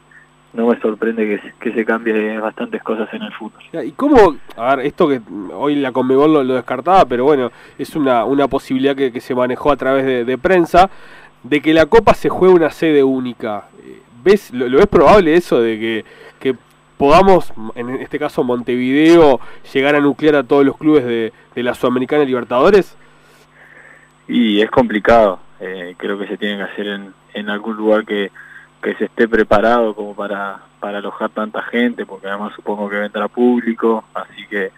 no 0.54 0.68
me 0.68 0.80
sorprende 0.80 1.26
que, 1.26 1.54
que 1.60 1.74
se 1.74 1.84
cambie 1.84 2.38
bastantes 2.38 2.82
cosas 2.84 3.12
en 3.14 3.24
el 3.24 3.34
fútbol. 3.34 3.62
¿Y 3.84 3.92
cómo, 3.92 4.36
a 4.56 4.76
ver, 4.76 4.86
esto 4.86 5.08
que 5.08 5.20
hoy 5.52 5.76
la 5.76 5.92
Conmebol 5.92 6.32
lo, 6.32 6.44
lo 6.44 6.54
descartaba, 6.54 7.06
pero 7.06 7.24
bueno, 7.24 7.52
es 7.78 7.96
una, 7.96 8.24
una 8.26 8.48
posibilidad 8.48 8.96
que, 8.96 9.20
se 9.20 9.34
manejó 9.34 9.72
a 9.72 9.78
través 9.78 10.28
de, 10.28 10.38
prensa, 10.38 10.90
de 11.42 11.62
que 11.62 11.74
la 11.74 11.88
Copa 11.88 12.14
se 12.14 12.30
juegue 12.30 12.54
una 12.54 12.70
sede 12.70 13.04
única. 13.04 13.66
¿Ves, 14.24 14.54
lo, 14.54 14.70
ves 14.70 14.88
probable 14.88 15.36
eso 15.36 15.60
de 15.60 15.80
que, 15.80 16.06
que 16.40 16.56
podamos, 16.98 17.52
en 17.76 17.90
este 17.96 18.20
caso 18.20 18.44
Montevideo, 18.44 19.40
llegar 19.74 19.96
a 19.96 20.00
nuclear 20.00 20.36
a 20.36 20.44
todos 20.44 20.64
los 20.64 20.78
clubes 20.78 21.04
de, 21.04 21.34
de 21.56 21.64
la 21.64 21.74
Sudamericana 21.74 22.26
Libertadores? 22.26 22.96
Y 24.28 24.62
es 24.62 24.70
complicado, 24.70 25.40
eh, 25.60 25.96
creo 25.98 26.18
que 26.20 26.28
se 26.28 26.38
tiene 26.38 26.58
que 26.58 26.72
hacer 26.72 26.88
en, 26.88 27.14
en 27.34 27.50
algún 27.50 27.76
lugar 27.76 28.06
que 28.06 28.32
que 28.84 28.94
se 28.96 29.06
esté 29.06 29.28
preparado 29.28 29.96
como 29.96 30.14
para, 30.14 30.60
para 30.80 31.00
alojar 31.00 31.30
tanta 31.32 31.62
gente, 31.64 32.06
porque 32.06 32.28
además 32.28 32.54
supongo 32.56 32.90
que 32.90 32.98
vendrá 32.98 33.28
público, 33.28 34.04
así 34.14 34.46
que, 34.50 34.72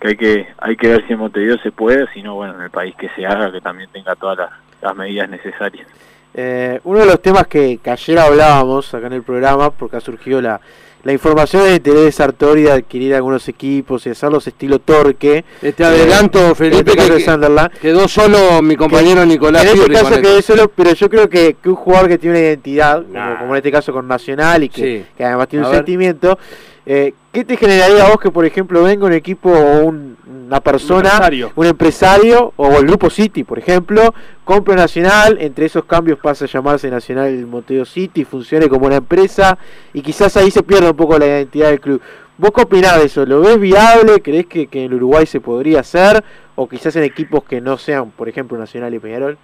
que 0.00 0.08
hay 0.08 0.16
que 0.16 0.46
hay 0.58 0.76
que 0.76 0.88
ver 0.88 1.06
si 1.06 1.12
en 1.12 1.18
Montevideo 1.20 1.58
se 1.58 1.70
puede, 1.70 2.10
si 2.12 2.22
no, 2.22 2.34
bueno, 2.34 2.54
en 2.54 2.62
el 2.62 2.70
país 2.70 2.94
que 2.96 3.08
se 3.10 3.24
haga, 3.26 3.52
que 3.52 3.60
también 3.60 3.90
tenga 3.92 4.16
todas 4.16 4.50
las, 4.80 4.96
medidas 4.96 5.28
necesarias. 5.28 5.86
Eh, 6.34 6.80
uno 6.84 7.00
de 7.00 7.06
los 7.06 7.22
temas 7.22 7.46
que, 7.46 7.78
que 7.78 7.90
ayer 7.90 8.18
hablábamos 8.18 8.92
acá 8.94 9.06
en 9.06 9.12
el 9.12 9.22
programa, 9.22 9.70
porque 9.70 9.96
ha 9.96 10.00
surgido 10.00 10.40
la, 10.40 10.60
la 11.04 11.12
información 11.12 11.64
de 11.64 11.80
de 11.80 12.12
Sartori 12.12 12.62
de 12.62 12.72
adquirir 12.72 13.14
algunos 13.14 13.48
equipos 13.48 14.06
y 14.06 14.10
hacerlos 14.10 14.46
estilo 14.46 14.78
Torque. 14.78 15.44
Este 15.60 15.84
adelanto, 15.84 16.54
Felipe, 16.54 16.92
que, 16.92 17.70
quedó 17.80 18.06
solo 18.08 18.62
mi 18.62 18.76
compañero 18.76 19.26
Nicolás. 19.26 19.64
En 19.64 19.78
este 19.78 19.92
caso 19.92 20.20
quedó 20.20 20.42
solo, 20.42 20.68
pero 20.68 20.92
yo 20.92 21.10
creo 21.10 21.28
que, 21.28 21.56
un 21.64 21.74
jugador 21.74 22.08
que 22.08 22.18
tiene 22.18 22.38
una 22.38 22.46
identidad, 22.46 23.02
como, 23.38 23.54
en 23.54 23.56
este 23.56 23.72
caso 23.72 23.92
con 23.92 24.06
Nacional 24.06 24.62
y 24.64 24.68
que, 24.68 25.04
además 25.18 25.48
tiene 25.48 25.66
un 25.66 25.72
sentimiento, 25.72 26.38
eh, 26.84 27.14
¿qué 27.32 27.44
te 27.44 27.56
generaría 27.56 28.04
a 28.04 28.08
vos 28.08 28.18
que, 28.18 28.30
por 28.30 28.44
ejemplo, 28.44 28.82
venga 28.82 29.06
un 29.06 29.12
equipo 29.12 29.50
o 29.50 29.84
una 29.86 30.60
persona, 30.60 31.10
un 31.54 31.66
empresario. 31.66 32.52
o 32.56 32.78
el 32.78 32.86
Grupo 32.86 33.08
City, 33.08 33.44
por 33.44 33.58
ejemplo, 33.58 34.14
compre 34.44 34.74
Nacional, 34.74 35.38
entre 35.40 35.66
esos 35.66 35.84
cambios 35.84 36.18
pasa 36.18 36.44
a 36.44 36.48
llamarse 36.48 36.90
Nacional 36.90 37.46
Monteo 37.46 37.84
City, 37.84 38.24
funcione 38.24 38.68
como 38.68 38.86
una 38.86 38.96
empresa 38.96 39.58
y 39.92 40.02
quizás 40.02 40.36
ahí 40.36 40.50
se 40.50 40.62
pierda 40.62 40.90
un 40.90 40.96
poco 40.96 41.18
la 41.18 41.26
identidad 41.26 41.70
del 41.70 41.80
club? 41.80 42.02
¿Vos 42.38 42.50
qué 42.54 42.62
opinás 42.62 42.98
de 42.98 43.04
eso? 43.04 43.24
¿Lo 43.24 43.40
ves 43.40 43.60
viable? 43.60 44.20
¿Crees 44.20 44.46
que, 44.46 44.66
que 44.66 44.84
en 44.84 44.94
Uruguay 44.94 45.26
se 45.26 45.40
podría 45.40 45.80
hacer? 45.80 46.24
¿O 46.56 46.68
quizás 46.68 46.96
en 46.96 47.04
equipos 47.04 47.44
que 47.44 47.60
no 47.60 47.78
sean, 47.78 48.10
por 48.10 48.28
ejemplo, 48.28 48.58
Nacional 48.58 48.92
y 48.94 48.98
Peñarol? 48.98 49.38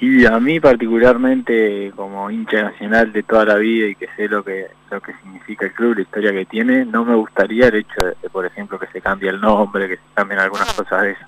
Y 0.00 0.24
a 0.26 0.38
mí 0.38 0.60
particularmente, 0.60 1.92
como 1.96 2.30
hincha 2.30 2.62
nacional 2.62 3.12
de 3.12 3.22
toda 3.24 3.44
la 3.44 3.56
vida 3.56 3.88
y 3.88 3.94
que 3.96 4.08
sé 4.16 4.28
lo 4.28 4.44
que 4.44 4.68
lo 4.90 5.00
que 5.00 5.12
significa 5.14 5.66
el 5.66 5.72
club, 5.72 5.96
la 5.96 6.02
historia 6.02 6.32
que 6.32 6.46
tiene, 6.46 6.84
no 6.84 7.04
me 7.04 7.14
gustaría 7.14 7.66
el 7.66 7.74
hecho 7.76 8.06
de, 8.22 8.30
por 8.30 8.46
ejemplo, 8.46 8.78
que 8.78 8.86
se 8.86 9.00
cambie 9.00 9.28
el 9.28 9.40
nombre, 9.40 9.88
que 9.88 9.96
se 9.96 10.02
cambien 10.14 10.40
algunas 10.40 10.72
cosas 10.72 11.02
de 11.02 11.10
eso. 11.10 11.20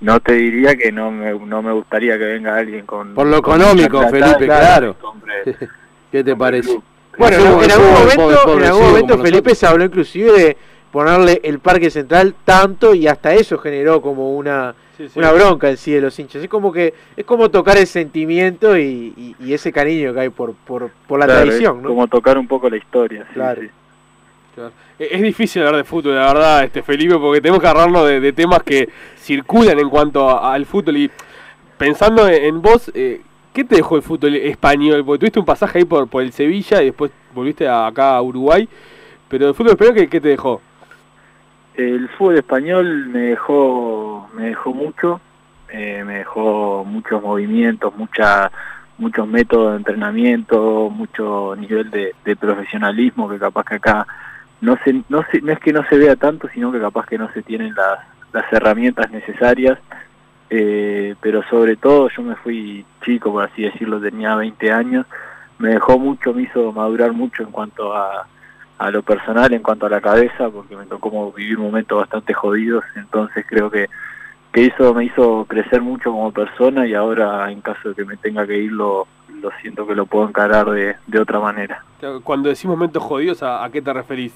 No 0.00 0.20
te 0.20 0.34
diría 0.34 0.76
que 0.76 0.92
no 0.92 1.10
me, 1.10 1.32
no 1.32 1.62
me 1.62 1.72
gustaría 1.72 2.18
que 2.18 2.24
venga 2.24 2.56
alguien 2.56 2.84
con... 2.84 3.14
Por 3.14 3.26
lo 3.26 3.38
económico, 3.38 4.06
Felipe, 4.08 4.44
claro. 4.44 4.96
¿Qué 6.12 6.22
te 6.22 6.36
parece? 6.36 6.78
Bueno, 7.16 7.36
en, 7.62 7.70
algún 7.70 7.92
momento, 7.92 8.58
en 8.58 8.64
algún 8.64 8.82
momento 8.82 9.18
Felipe 9.18 9.54
se 9.54 9.66
habló 9.66 9.84
inclusive 9.84 10.32
de 10.32 10.56
ponerle 10.92 11.40
el 11.42 11.58
parque 11.58 11.90
central 11.90 12.34
tanto 12.44 12.94
y 12.94 13.08
hasta 13.08 13.34
eso 13.34 13.58
generó 13.58 14.00
como 14.00 14.36
una 14.36 14.74
una 15.14 15.32
bronca 15.32 15.70
en 15.70 15.76
sí 15.76 15.92
de 15.92 16.00
los 16.00 16.18
hinchas. 16.18 16.42
Es 16.42 16.48
como 16.48 16.72
que 16.72 16.94
es 17.16 17.24
como 17.24 17.50
tocar 17.50 17.76
el 17.76 17.86
sentimiento 17.86 18.76
y, 18.78 19.34
ese 19.40 19.72
cariño 19.72 20.12
que 20.12 20.20
hay 20.20 20.28
por, 20.28 20.54
por, 20.54 20.90
por 21.06 21.18
la 21.18 21.26
tradición. 21.26 21.82
¿no? 21.82 21.88
Como 21.88 22.06
tocar 22.08 22.38
un 22.38 22.46
poco 22.46 22.68
la 22.68 22.76
historia. 22.76 23.26
claro. 23.32 23.62
E, 24.98 25.08
es 25.12 25.22
difícil 25.22 25.62
hablar 25.62 25.76
de 25.76 25.84
fútbol, 25.84 26.16
la 26.16 26.32
verdad, 26.32 26.64
este 26.64 26.82
Felipe, 26.82 27.16
porque 27.16 27.40
tenemos 27.40 27.60
que 27.60 27.68
agarrarnos 27.68 28.08
de, 28.08 28.32
temas 28.32 28.62
que 28.64 28.88
circulan 29.16 29.78
en 29.78 29.88
cuanto 29.88 30.42
al 30.42 30.66
fútbol. 30.66 30.96
Y 30.96 31.10
pensando 31.76 32.28
en, 32.28 32.60
vos, 32.60 32.90
eh, 32.94 33.20
¿qué 33.52 33.64
te 33.64 33.76
dejó 33.76 33.96
el 33.96 34.02
fútbol 34.02 34.34
español? 34.34 35.04
Porque 35.04 35.20
tuviste 35.20 35.38
un 35.38 35.46
pasaje 35.46 35.78
ahí 35.78 35.84
por, 35.84 36.08
por 36.08 36.22
el 36.22 36.32
Sevilla 36.32 36.82
y 36.82 36.86
después 36.86 37.12
volviste 37.34 37.68
acá 37.68 38.16
a 38.16 38.22
Uruguay. 38.22 38.68
Pero 39.28 39.48
el 39.48 39.54
fútbol 39.54 39.72
español, 39.72 40.08
¿qué 40.08 40.20
te 40.20 40.28
dejó? 40.28 40.60
El 41.78 42.08
fútbol 42.08 42.38
español 42.38 43.06
me 43.06 43.20
dejó, 43.20 44.28
me 44.34 44.48
dejó 44.48 44.74
mucho, 44.74 45.20
eh, 45.68 46.02
me 46.04 46.18
dejó 46.18 46.84
muchos 46.84 47.22
movimientos, 47.22 47.96
mucha, 47.96 48.50
muchos 48.98 49.28
métodos 49.28 49.70
de 49.70 49.76
entrenamiento, 49.76 50.90
mucho 50.90 51.54
nivel 51.54 51.88
de, 51.92 52.34
profesionalismo 52.34 53.28
que 53.28 53.38
capaz 53.38 53.64
que 53.64 53.76
acá 53.76 54.04
no 54.60 54.76
se, 54.82 54.92
no 55.08 55.24
no 55.40 55.52
es 55.52 55.58
que 55.60 55.72
no 55.72 55.84
se 55.88 55.98
vea 55.98 56.16
tanto, 56.16 56.48
sino 56.52 56.72
que 56.72 56.80
capaz 56.80 57.06
que 57.06 57.16
no 57.16 57.32
se 57.32 57.42
tienen 57.42 57.72
las, 57.76 58.00
las 58.32 58.52
herramientas 58.52 59.12
necesarias. 59.12 59.78
Eh, 60.50 61.14
pero 61.20 61.44
sobre 61.44 61.76
todo 61.76 62.08
yo 62.08 62.22
me 62.24 62.34
fui 62.34 62.84
chico, 63.04 63.30
por 63.30 63.44
así 63.44 63.62
decirlo, 63.62 64.00
tenía 64.00 64.34
20 64.34 64.72
años, 64.72 65.06
me 65.60 65.68
dejó 65.74 65.96
mucho, 65.96 66.34
me 66.34 66.42
hizo 66.42 66.72
madurar 66.72 67.12
mucho 67.12 67.44
en 67.44 67.52
cuanto 67.52 67.94
a 67.94 68.26
a 68.78 68.90
lo 68.90 69.02
personal 69.02 69.52
en 69.52 69.62
cuanto 69.62 69.86
a 69.86 69.90
la 69.90 70.00
cabeza, 70.00 70.48
porque 70.50 70.76
me 70.76 70.86
tocó 70.86 71.32
vivir 71.32 71.58
momentos 71.58 71.98
bastante 71.98 72.32
jodidos, 72.32 72.84
entonces 72.94 73.44
creo 73.48 73.70
que, 73.70 73.86
que 74.52 74.62
hizo, 74.62 74.94
me 74.94 75.04
hizo 75.04 75.44
crecer 75.48 75.82
mucho 75.82 76.12
como 76.12 76.32
persona 76.32 76.86
y 76.86 76.94
ahora 76.94 77.50
en 77.50 77.60
caso 77.60 77.90
de 77.90 77.94
que 77.96 78.04
me 78.04 78.16
tenga 78.16 78.46
que 78.46 78.56
ir 78.56 78.72
lo, 78.72 79.08
lo 79.42 79.50
siento 79.60 79.86
que 79.86 79.96
lo 79.96 80.06
puedo 80.06 80.28
encarar 80.28 80.70
de, 80.70 80.94
de 81.06 81.20
otra 81.20 81.40
manera. 81.40 81.82
Cuando 82.22 82.48
decís 82.48 82.66
momentos 82.66 83.02
jodidos, 83.02 83.42
¿a, 83.42 83.68
qué 83.72 83.82
te 83.82 83.92
referís? 83.92 84.34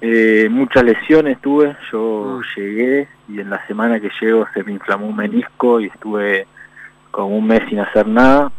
Eh, 0.00 0.48
muchas 0.50 0.84
lesiones 0.84 1.40
tuve, 1.40 1.76
yo 1.90 2.40
mm. 2.40 2.60
llegué 2.60 3.08
y 3.28 3.40
en 3.40 3.50
la 3.50 3.66
semana 3.66 3.98
que 3.98 4.10
llego 4.20 4.46
se 4.54 4.62
me 4.62 4.72
inflamó 4.72 5.06
un 5.06 5.16
menisco 5.16 5.80
y 5.80 5.86
estuve 5.86 6.46
como 7.10 7.38
un 7.38 7.46
mes 7.46 7.62
sin 7.68 7.80
hacer 7.80 8.06
nada 8.06 8.52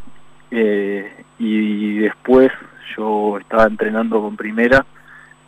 eh, 0.52 1.26
y 1.40 2.00
después 2.00 2.52
yo 2.96 3.38
estaba 3.38 3.66
entrenando 3.66 4.22
con 4.22 4.36
primera, 4.36 4.86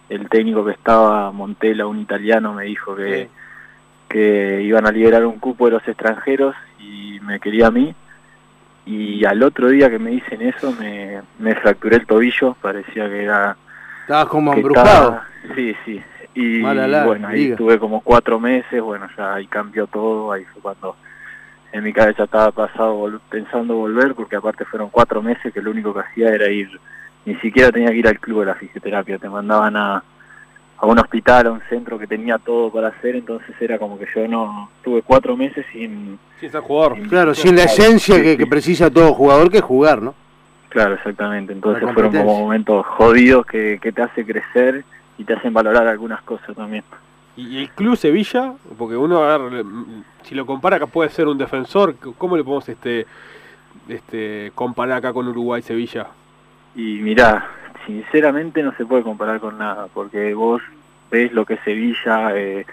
el 0.10 0.28
técnico 0.30 0.66
que 0.66 0.72
estaba, 0.72 1.32
Montela, 1.32 1.86
un 1.88 2.00
italiano, 2.00 2.54
me 2.54 2.66
dijo 2.66 2.96
que, 2.96 3.30
que 4.08 4.62
iban 4.64 4.88
a 4.88 4.92
liberar 4.92 5.26
un 5.26 5.40
cupo 5.40 5.66
de 5.66 5.72
los 5.72 5.88
extranjeros 5.88 6.56
y 6.80 7.20
me 7.22 7.40
quería 7.40 7.68
a 7.68 7.72
mí. 7.72 7.94
Y 8.86 9.24
al 9.26 9.44
otro 9.44 9.70
día 9.70 9.90
que 9.90 10.00
me 10.00 10.10
dicen 10.10 10.42
eso, 10.42 10.74
me, 10.80 11.22
me 11.38 11.54
fracturé 11.56 11.98
el 11.98 12.08
tobillo, 12.08 12.56
parecía 12.60 13.08
que 13.08 13.24
era... 13.24 13.56
Estabas 14.02 14.26
como 14.26 14.54
embrujado. 14.54 15.22
sí, 15.56 15.76
sí. 15.86 16.02
Y 16.34 16.62
bueno, 16.62 17.28
ahí 17.28 17.52
estuve 17.52 17.78
como 17.78 18.02
cuatro 18.02 18.40
meses, 18.40 18.82
bueno, 18.82 19.08
ya 19.18 19.36
ahí 19.36 19.48
cambió 19.48 19.88
todo, 19.88 20.32
ahí 20.32 20.46
fue 20.46 20.62
cuando 20.62 20.96
en 21.72 21.84
mi 21.84 21.94
cabeza 21.94 22.24
estaba 22.24 22.52
pasado 22.52 23.20
pensando 23.30 23.76
volver, 23.76 24.16
porque 24.16 24.36
aparte 24.36 24.66
fueron 24.66 24.90
cuatro 24.90 25.22
meses 25.22 25.54
que 25.54 25.62
lo 25.62 25.72
único 25.72 25.94
que 25.94 26.02
hacía 26.02 26.30
era 26.30 26.50
ir 26.50 26.70
ni 27.26 27.36
siquiera 27.36 27.72
tenía 27.72 27.90
que 27.90 27.98
ir 27.98 28.08
al 28.08 28.20
club 28.20 28.42
de 28.42 28.46
la 28.48 28.56
fisioterapia, 28.56 29.18
te 29.18 29.30
mandaban 29.30 29.76
a, 29.76 30.04
a 30.78 30.86
un 30.86 30.98
hospital, 30.98 31.48
a 31.48 31.52
un 31.52 31.62
centro 31.70 32.00
que 32.00 32.08
tenía 32.08 32.38
todo 32.38 32.72
para 32.72 32.88
hacer, 32.88 33.16
entonces 33.16 33.56
era 33.60 33.78
como 33.78 34.00
que 34.00 34.08
yo 34.16 34.28
no 34.28 34.70
tuve 34.84 35.02
cuatro 35.02 35.36
meses 35.36 35.66
sin... 35.72 36.18
Sin 36.40 36.50
ser 36.50 36.62
jugador. 36.62 36.98
claro, 37.08 37.36
sin 37.36 37.56
la 37.56 37.64
esencia 37.64 38.22
que, 38.22 38.48
precisa 38.48 38.90
todo 38.90 39.14
jugador, 39.14 39.52
que 39.52 39.58
es 39.58 39.64
jugar, 39.64 40.02
¿no? 40.02 40.16
Claro, 40.70 40.96
exactamente. 40.96 41.52
Entonces 41.52 41.84
fueron 41.94 42.16
como 42.16 42.40
momentos 42.40 42.86
jodidos 42.86 43.46
que, 43.46 43.80
que 43.82 43.92
te 43.92 44.02
hace 44.04 44.26
crecer 44.26 44.86
y 45.18 45.24
te 45.24 45.34
hacen 45.34 45.52
valorar 45.52 45.88
algunas 45.88 46.22
cosas 46.22 46.56
también. 46.56 46.84
¿Y 47.40 47.58
el 47.58 47.70
Club 47.70 47.96
Sevilla? 47.96 48.54
Porque 48.78 48.98
uno, 48.98 49.24
a 49.24 49.40
si 50.24 50.36
lo 50.36 50.46
compara 50.46 50.76
acá 50.76 50.88
puede 50.88 51.10
ser 51.10 51.28
un 51.28 51.38
defensor, 51.38 51.96
¿cómo 52.18 52.36
le 52.36 52.44
podemos 52.44 52.68
este, 52.68 53.06
este, 53.88 54.52
comparar 54.56 54.98
acá 54.98 55.14
con 55.14 55.26
Uruguay-Sevilla? 55.30 56.08
Y 56.76 57.00
mirá, 57.00 57.48
sinceramente 57.86 58.62
no 58.62 58.74
se 58.76 58.86
puede 58.86 59.04
comparar 59.04 59.40
con 59.40 59.58
nada, 59.58 59.88
porque 59.94 60.34
vos 60.34 60.62
ves 61.10 61.32
lo 61.32 61.46
que 61.46 61.56
Sevilla, 61.60 62.36
eh, 62.36 62.66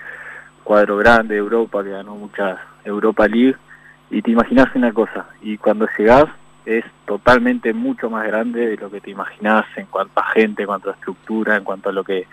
cuadro 0.65 0.97
grande 0.97 1.35
de 1.35 1.41
Europa, 1.41 1.85
que 1.85 1.91
ganó 1.91 2.17
muchas 2.17 2.59
Europa 2.85 3.29
League, 3.29 3.57
y 4.11 4.21
te 4.21 4.33
imaginas 4.33 4.75
una 4.75 4.93
cosa, 4.93 5.27
y 5.43 5.59
cuando 5.59 5.87
llegás 5.97 6.27
es 6.65 6.85
totalmente 7.05 7.73
mucho 7.73 8.11
más 8.11 8.27
grande 8.27 8.67
de 8.67 8.77
lo 8.77 8.91
que 8.91 9.01
te 9.01 9.13
imaginás 9.13 9.65
en 9.77 9.87
cuanto 9.87 10.19
a 10.19 10.31
gente, 10.31 10.63
en 10.63 10.67
cuanto 10.67 10.91
a 10.91 10.95
estructura, 10.95 11.57
en 11.57 11.63
cuanto 11.63 11.91
a 11.91 11.93
lo 11.93 12.03
que 12.03 12.27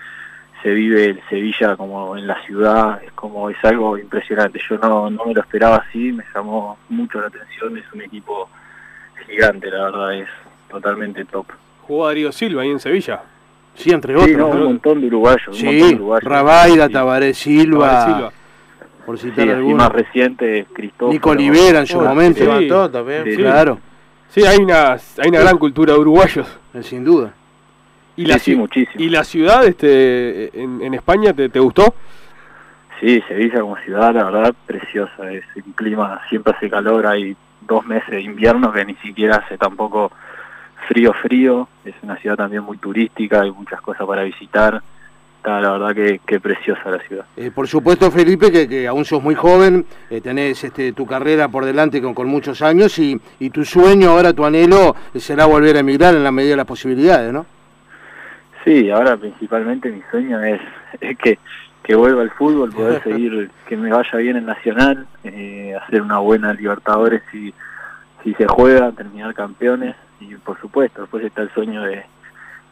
se 0.63 0.69
vive 0.69 1.09
en 1.09 1.19
Sevilla 1.29 1.75
como 1.75 2.15
en 2.17 2.25
la 2.25 2.41
ciudad, 2.45 3.03
es 3.03 3.11
como 3.11 3.49
es 3.49 3.57
algo 3.63 3.97
impresionante. 3.97 4.59
Yo 4.69 4.77
no, 4.77 5.09
no 5.09 5.25
me 5.25 5.33
lo 5.33 5.41
esperaba 5.41 5.83
así, 5.87 6.13
me 6.13 6.23
llamó 6.33 6.77
mucho 6.89 7.19
la 7.19 7.27
atención, 7.27 7.77
es 7.77 7.83
un 7.93 8.01
equipo 8.01 8.49
gigante, 9.27 9.69
la 9.69 9.83
verdad, 9.83 10.13
es 10.15 10.29
totalmente 10.69 11.25
top. 11.25 11.47
¿Jugó 11.81 12.07
Darío 12.07 12.31
Silva 12.31 12.61
ahí 12.61 12.69
en 12.69 12.79
Sevilla? 12.79 13.21
Sí, 13.75 13.91
entre 13.91 14.15
otros. 14.15 14.29
Sí, 14.29 14.35
un 14.35 14.63
montón 14.63 15.01
de 15.01 15.07
uruguayos. 15.07 15.57
Sí, 15.57 15.81
un 15.81 15.95
uruguayos. 15.95 16.23
Rabaida, 16.23 16.89
Tabaré 16.89 17.33
Silva, 17.33 18.05
Silva. 18.05 18.31
Por 19.05 19.19
citar 19.19 19.59
sí, 19.59 19.73
más 19.73 19.91
reciente, 19.91 20.65
Cristóbal. 20.71 21.13
Nico 21.13 21.31
Olivera 21.31 21.79
en 21.79 21.87
su 21.87 21.99
momento. 21.99 22.39
Sí, 22.39 22.91
también. 22.91 23.23
Sí, 23.25 23.35
claro. 23.35 23.79
Sí, 24.29 24.45
hay 24.45 24.59
una, 24.59 24.93
hay 24.93 25.29
una 25.29 25.39
gran 25.39 25.57
cultura 25.57 25.93
de 25.93 25.99
uruguayos. 25.99 26.47
Eh, 26.73 26.83
sin 26.83 27.03
duda. 27.03 27.33
¿Y 28.15 28.25
la, 28.25 28.39
muchísimo. 28.55 29.03
¿Y 29.03 29.09
la 29.09 29.23
ciudad 29.23 29.65
este, 29.65 30.57
en, 30.59 30.81
en 30.81 30.93
España 30.93 31.33
te, 31.33 31.49
te 31.49 31.59
gustó? 31.59 31.95
Sí, 32.99 33.21
Sevilla 33.27 33.59
como 33.61 33.75
ciudad, 33.77 34.13
la 34.13 34.23
verdad, 34.25 34.55
preciosa. 34.65 35.31
Es 35.31 35.43
el 35.55 35.63
clima, 35.75 36.21
siempre 36.29 36.53
hace 36.55 36.69
calor, 36.69 37.05
hay 37.07 37.35
dos 37.61 37.85
meses 37.85 38.09
de 38.09 38.21
invierno 38.21 38.71
que 38.71 38.85
ni 38.85 38.95
siquiera 38.95 39.37
hace 39.37 39.57
tampoco 39.57 40.11
frío, 40.87 41.13
frío. 41.13 41.67
Es 41.83 41.95
una 42.01 42.17
ciudad 42.17 42.37
también 42.37 42.63
muy 42.63 42.77
turística, 42.77 43.41
hay 43.41 43.51
muchas 43.51 43.81
cosas 43.81 44.07
para 44.07 44.23
visitar. 44.23 44.81
Está 45.37 45.59
la 45.59 45.71
verdad 45.71 45.93
que, 45.93 46.21
que 46.25 46.39
preciosa 46.39 46.89
la 46.89 46.99
ciudad. 46.99 47.25
Eh, 47.35 47.51
por 47.51 47.67
supuesto, 47.67 48.09
Felipe, 48.09 48.49
que, 48.49 48.69
que, 48.69 48.87
aún 48.87 49.03
sos 49.03 49.21
muy 49.21 49.35
joven, 49.35 49.85
eh, 50.09 50.21
tenés 50.21 50.63
este, 50.63 50.93
tu 50.93 51.05
carrera 51.05 51.49
por 51.49 51.65
delante 51.65 52.01
con, 52.01 52.13
con 52.13 52.29
muchos 52.29 52.61
años 52.61 52.97
y, 52.99 53.19
y, 53.39 53.49
tu 53.49 53.65
sueño, 53.65 54.11
ahora 54.11 54.31
tu 54.31 54.45
anhelo, 54.45 54.95
será 55.15 55.45
volver 55.45 55.75
a 55.75 55.79
emigrar 55.79 56.15
en 56.15 56.23
la 56.23 56.31
medida 56.31 56.51
de 56.51 56.57
las 56.57 56.65
posibilidades, 56.65 57.33
¿no? 57.33 57.45
Sí, 58.63 58.89
ahora 58.89 59.17
principalmente 59.17 59.91
mi 59.91 60.01
sueño 60.09 60.41
es, 60.41 60.61
que, 61.17 61.37
que 61.83 61.95
vuelva 61.95 62.21
al 62.21 62.31
fútbol, 62.31 62.71
poder 62.71 63.03
seguir, 63.03 63.51
que 63.67 63.75
me 63.75 63.91
vaya 63.91 64.17
bien 64.17 64.37
en 64.37 64.45
Nacional, 64.45 65.05
eh, 65.23 65.75
hacer 65.81 66.01
una 66.01 66.19
buena 66.19 66.53
Libertadores 66.53 67.21
si, 67.31 67.53
si 68.23 68.33
se 68.35 68.47
juega, 68.47 68.91
terminar 68.91 69.33
campeones 69.33 69.95
y 70.19 70.35
por 70.35 70.59
supuesto, 70.61 71.01
después 71.01 71.25
está 71.25 71.41
el 71.41 71.51
sueño 71.51 71.83
de, 71.83 72.03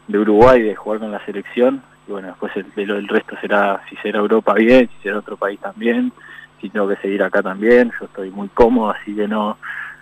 de 0.08 0.18
Uruguay 0.18 0.62
de 0.62 0.74
jugar 0.74 1.00
con 1.00 1.12
la 1.12 1.24
selección 1.26 1.82
y 2.08 2.12
bueno, 2.12 2.28
después 2.28 2.52
el, 2.56 2.90
el 2.90 3.08
resto 3.08 3.36
será 3.40 3.82
si 3.88 3.96
será 3.96 4.20
Europa 4.20 4.54
bien, 4.54 4.88
si 4.96 5.02
será 5.02 5.18
otro 5.18 5.36
país 5.36 5.60
también, 5.60 6.12
si 6.60 6.70
tengo 6.70 6.88
que 6.88 6.96
seguir 6.96 7.22
acá 7.22 7.42
también, 7.42 7.92
yo 8.00 8.06
estoy 8.06 8.30
muy 8.30 8.48
cómodo, 8.48 8.92
así 8.92 9.14
que 9.14 9.28
no 9.28 9.58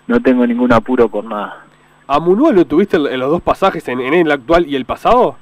no 0.07 0.21
tengo 0.21 0.45
ningún 0.45 0.73
apuro 0.73 1.09
por 1.09 1.25
nada. 1.25 1.65
¿A 2.09 2.19
Munúa 2.19 2.53
lo 2.53 2.65
tuviste 2.65 2.97
en 2.97 3.21
los 3.21 3.31
dos 3.31 3.43
pasajes, 3.43 3.87
en, 3.87 4.01
en 4.01 4.15
el 4.15 4.31
actual 4.33 4.67
y 4.67 4.75
el 4.75 4.85
pasado? 4.85 5.37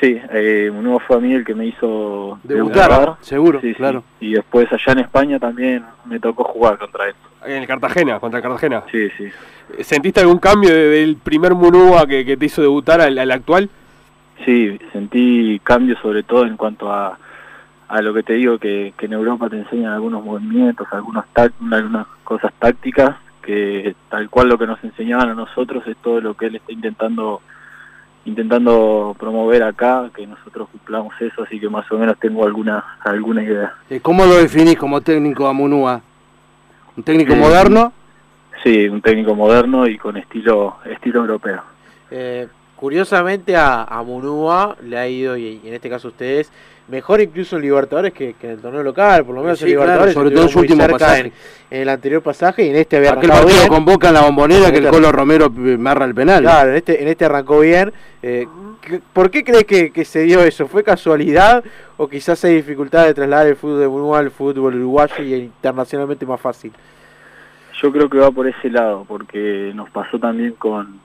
Sí, 0.00 0.18
eh, 0.30 0.70
Munúa 0.72 0.98
fue 1.06 1.16
a 1.16 1.20
mí 1.20 1.34
el 1.34 1.44
que 1.44 1.54
me 1.54 1.66
hizo 1.66 2.38
debutar, 2.42 3.16
seguro, 3.20 3.60
claro. 3.76 4.02
Y 4.18 4.32
después 4.32 4.66
allá 4.72 4.92
en 4.92 5.00
España 5.00 5.38
también 5.38 5.84
me 6.06 6.18
tocó 6.18 6.44
jugar 6.44 6.78
contra 6.78 7.08
él. 7.08 7.14
En 7.44 7.62
el 7.62 7.66
Cartagena, 7.66 8.18
contra 8.18 8.38
el 8.38 8.42
Cartagena. 8.42 8.84
Sí, 8.90 9.10
sí. 9.18 9.28
¿Sentiste 9.80 10.20
algún 10.20 10.38
cambio 10.38 10.74
del 10.74 11.16
primer 11.16 11.54
Munúa 11.54 12.06
que, 12.06 12.24
te 12.36 12.46
hizo 12.46 12.62
debutar 12.62 13.02
al, 13.02 13.30
actual? 13.30 13.68
Sí, 14.46 14.78
sentí 14.92 15.60
cambio 15.62 15.98
sobre 16.00 16.22
todo 16.22 16.46
en 16.46 16.56
cuanto 16.56 16.90
a, 16.90 17.18
a 17.88 18.00
lo 18.00 18.14
que 18.14 18.22
te 18.22 18.34
digo, 18.34 18.58
que, 18.58 18.94
en 18.98 19.12
Europa 19.12 19.50
te 19.50 19.58
enseñan 19.58 19.92
algunos 19.92 20.24
movimientos, 20.24 20.86
algunos 20.92 21.26
algunas 21.34 22.06
cosas 22.24 22.52
tácticas 22.58 23.16
que 23.42 23.94
tal 24.08 24.30
cual 24.30 24.48
lo 24.48 24.56
que 24.56 24.66
nos 24.66 24.82
enseñaban 24.82 25.28
a 25.28 25.34
nosotros 25.34 25.86
es 25.86 25.96
todo 25.98 26.22
lo 26.22 26.34
que 26.34 26.46
él 26.46 26.56
está 26.56 26.72
intentando 26.72 27.42
intentando 28.24 29.16
promover 29.18 29.62
acá, 29.62 30.10
que 30.14 30.26
nosotros 30.26 30.68
cumplamos 30.70 31.14
eso, 31.20 31.42
así 31.42 31.58
que 31.58 31.68
más 31.68 31.90
o 31.90 31.98
menos 31.98 32.18
tengo 32.18 32.44
alguna 32.44 32.84
alguna 33.00 33.42
idea. 33.42 33.74
Eh, 33.88 34.00
¿Cómo 34.00 34.24
lo 34.26 34.36
definís 34.36 34.76
como 34.76 35.00
técnico 35.00 35.46
a 35.46 35.52
Munúa? 35.52 36.00
¿Un 36.96 37.02
técnico 37.02 37.34
moderno? 37.34 37.92
Sí, 38.62 38.88
un 38.88 39.00
técnico 39.00 39.34
moderno 39.34 39.86
y 39.86 39.96
con 39.96 40.16
estilo 40.16 40.76
estilo 40.84 41.20
europeo. 41.20 41.62
Eh, 42.10 42.48
curiosamente 42.76 43.56
a, 43.56 43.84
a 43.84 44.02
Munúa 44.02 44.76
le 44.82 44.98
ha 44.98 45.08
ido, 45.08 45.36
y, 45.36 45.60
en 45.64 45.74
este 45.74 45.88
caso 45.88 46.08
ustedes, 46.08 46.52
mejor 46.90 47.20
incluso 47.20 47.56
en 47.56 47.62
Libertadores 47.62 48.12
que, 48.12 48.34
en 48.42 48.50
el 48.50 48.60
torneo 48.60 48.82
local, 48.82 49.24
por 49.24 49.34
lo 49.34 49.42
menos 49.42 49.62
en 49.62 49.68
Libertadores. 49.68 50.14
sobre 50.14 50.30
todo 50.30 50.42
en 50.42 50.48
su 50.48 50.58
último 50.58 50.86
pasaje. 50.86 51.32
En, 51.70 51.82
el 51.82 51.88
anterior 51.88 52.20
pasaje 52.20 52.66
y 52.66 52.70
en 52.70 52.76
este 52.76 52.96
había 52.96 53.12
Aquel 53.12 53.30
partido 53.30 53.68
convoca 53.68 54.08
en 54.08 54.14
la 54.14 54.22
bombonera 54.22 54.72
que 54.72 54.78
el 54.78 54.86
este 54.86 54.96
Colo 54.96 55.12
Romero 55.12 55.50
marra 55.50 56.04
el 56.04 56.14
penal. 56.14 56.42
Claro, 56.42 56.70
en 56.70 56.76
este, 56.76 57.00
en 57.00 57.08
este 57.08 57.24
arrancó 57.24 57.60
bien. 57.60 57.92
Eh, 58.22 58.46
¿Por 59.12 59.30
qué 59.30 59.44
crees 59.44 59.64
que, 59.64 60.04
se 60.04 60.22
dio 60.22 60.42
eso? 60.42 60.66
¿Fue 60.66 60.82
casualidad 60.82 61.62
o 61.96 62.08
quizás 62.08 62.44
hay 62.44 62.56
dificultad 62.56 63.06
de 63.06 63.14
trasladar 63.14 63.46
el 63.46 63.56
fútbol 63.56 63.80
de 63.80 63.88
Munúa 63.88 64.18
al 64.18 64.30
fútbol 64.30 64.74
uruguayo 64.74 65.22
y 65.22 65.34
internacionalmente 65.34 66.26
más 66.26 66.40
fácil? 66.40 66.72
Yo 67.80 67.92
creo 67.92 68.10
que 68.10 68.18
va 68.18 68.30
por 68.30 68.46
ese 68.48 68.68
lado, 68.68 69.04
porque 69.06 69.72
nos 69.74 69.88
pasó 69.90 70.18
también 70.18 70.52
con, 70.54 71.00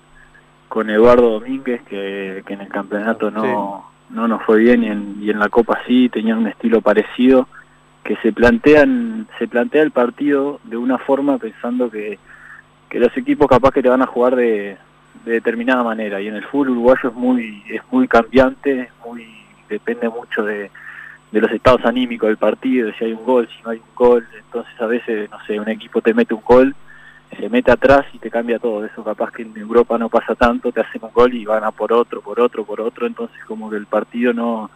con 0.68 0.90
Eduardo 0.90 1.30
Domínguez, 1.32 1.82
que, 1.84 2.44
en 2.48 2.62
el 2.62 2.68
campeonato 2.70 3.30
no, 3.30 3.95
no 4.10 4.28
nos 4.28 4.44
fue 4.44 4.60
bien 4.60 4.84
y 4.84 4.88
en, 4.88 5.18
y 5.22 5.30
en 5.30 5.40
la 5.40 5.50
Copa 5.50 5.80
sí, 5.88 6.10
tenían 6.10 6.40
un 6.40 6.48
estilo 6.48 6.82
parecido, 6.82 7.48
que 8.04 8.16
se 8.18 8.32
plantean 8.32 9.28
se 9.40 9.48
plantea 9.48 9.82
el 9.82 9.92
partido 9.92 10.60
de 10.64 10.78
una 10.78 10.98
forma 10.98 11.38
pensando 11.38 11.90
que, 11.90 12.20
que 12.90 13.00
los 13.00 13.16
equipos 13.18 13.48
capaz 13.48 13.72
que 13.72 13.82
te 13.82 13.90
van 13.90 14.04
a 14.04 14.08
jugar 14.08 14.36
de, 14.36 14.78
de 15.26 15.32
determinada 15.32 15.84
manera. 15.84 16.22
Y 16.22 16.28
en 16.28 16.36
el 16.36 16.44
fútbol 16.46 16.72
uruguayo 16.72 17.10
es 17.10 17.16
muy 17.16 17.64
es 17.68 17.82
muy 17.92 18.08
cambiante, 18.08 18.90
muy 19.06 19.28
depende 19.68 20.08
mucho 20.10 20.44
de, 20.44 20.70
de 21.32 21.42
los 21.42 21.52
estados 21.52 21.84
anímicos 21.86 22.28
del 22.28 22.38
partido, 22.38 22.92
si 22.98 23.06
hay 23.06 23.14
un 23.14 23.26
gol, 23.26 23.48
si 23.48 23.64
no 23.64 23.72
hay 23.72 23.80
un 23.80 23.96
gol, 23.96 24.28
entonces 24.38 24.74
a 24.80 24.86
veces, 24.86 25.30
no 25.32 25.38
sé, 25.46 25.60
un 25.60 25.70
equipo 25.70 26.02
te 26.02 26.14
mete 26.14 26.34
un 26.34 26.44
gol 26.46 26.76
se 27.38 27.50
mete 27.50 27.72
atrás 27.72 28.06
y 28.14 28.20
te 28.20 28.30
cambia 28.30 28.60
todo. 28.60 28.86
Eso 28.86 29.04
capaz 29.04 29.32
que 29.32 29.44
en 29.44 29.56
Europa 29.58 29.98
no 29.98 30.10
pasa 30.10 30.36
tanto, 30.36 30.72
te 30.72 30.82
hacen 30.82 31.04
un 31.04 31.12
gol 31.14 31.34
y 31.34 31.46
van 31.46 31.64
a 31.64 31.72
por 31.72 31.94
otro, 31.94 32.22
por 32.22 32.40
otro, 32.40 32.66
por 32.66 32.82
otro, 32.82 33.08
entonces 33.08 33.38
como 33.46 33.70
que 33.70 33.78
el 33.78 33.88
partido 33.88 34.34
no, 34.34 34.70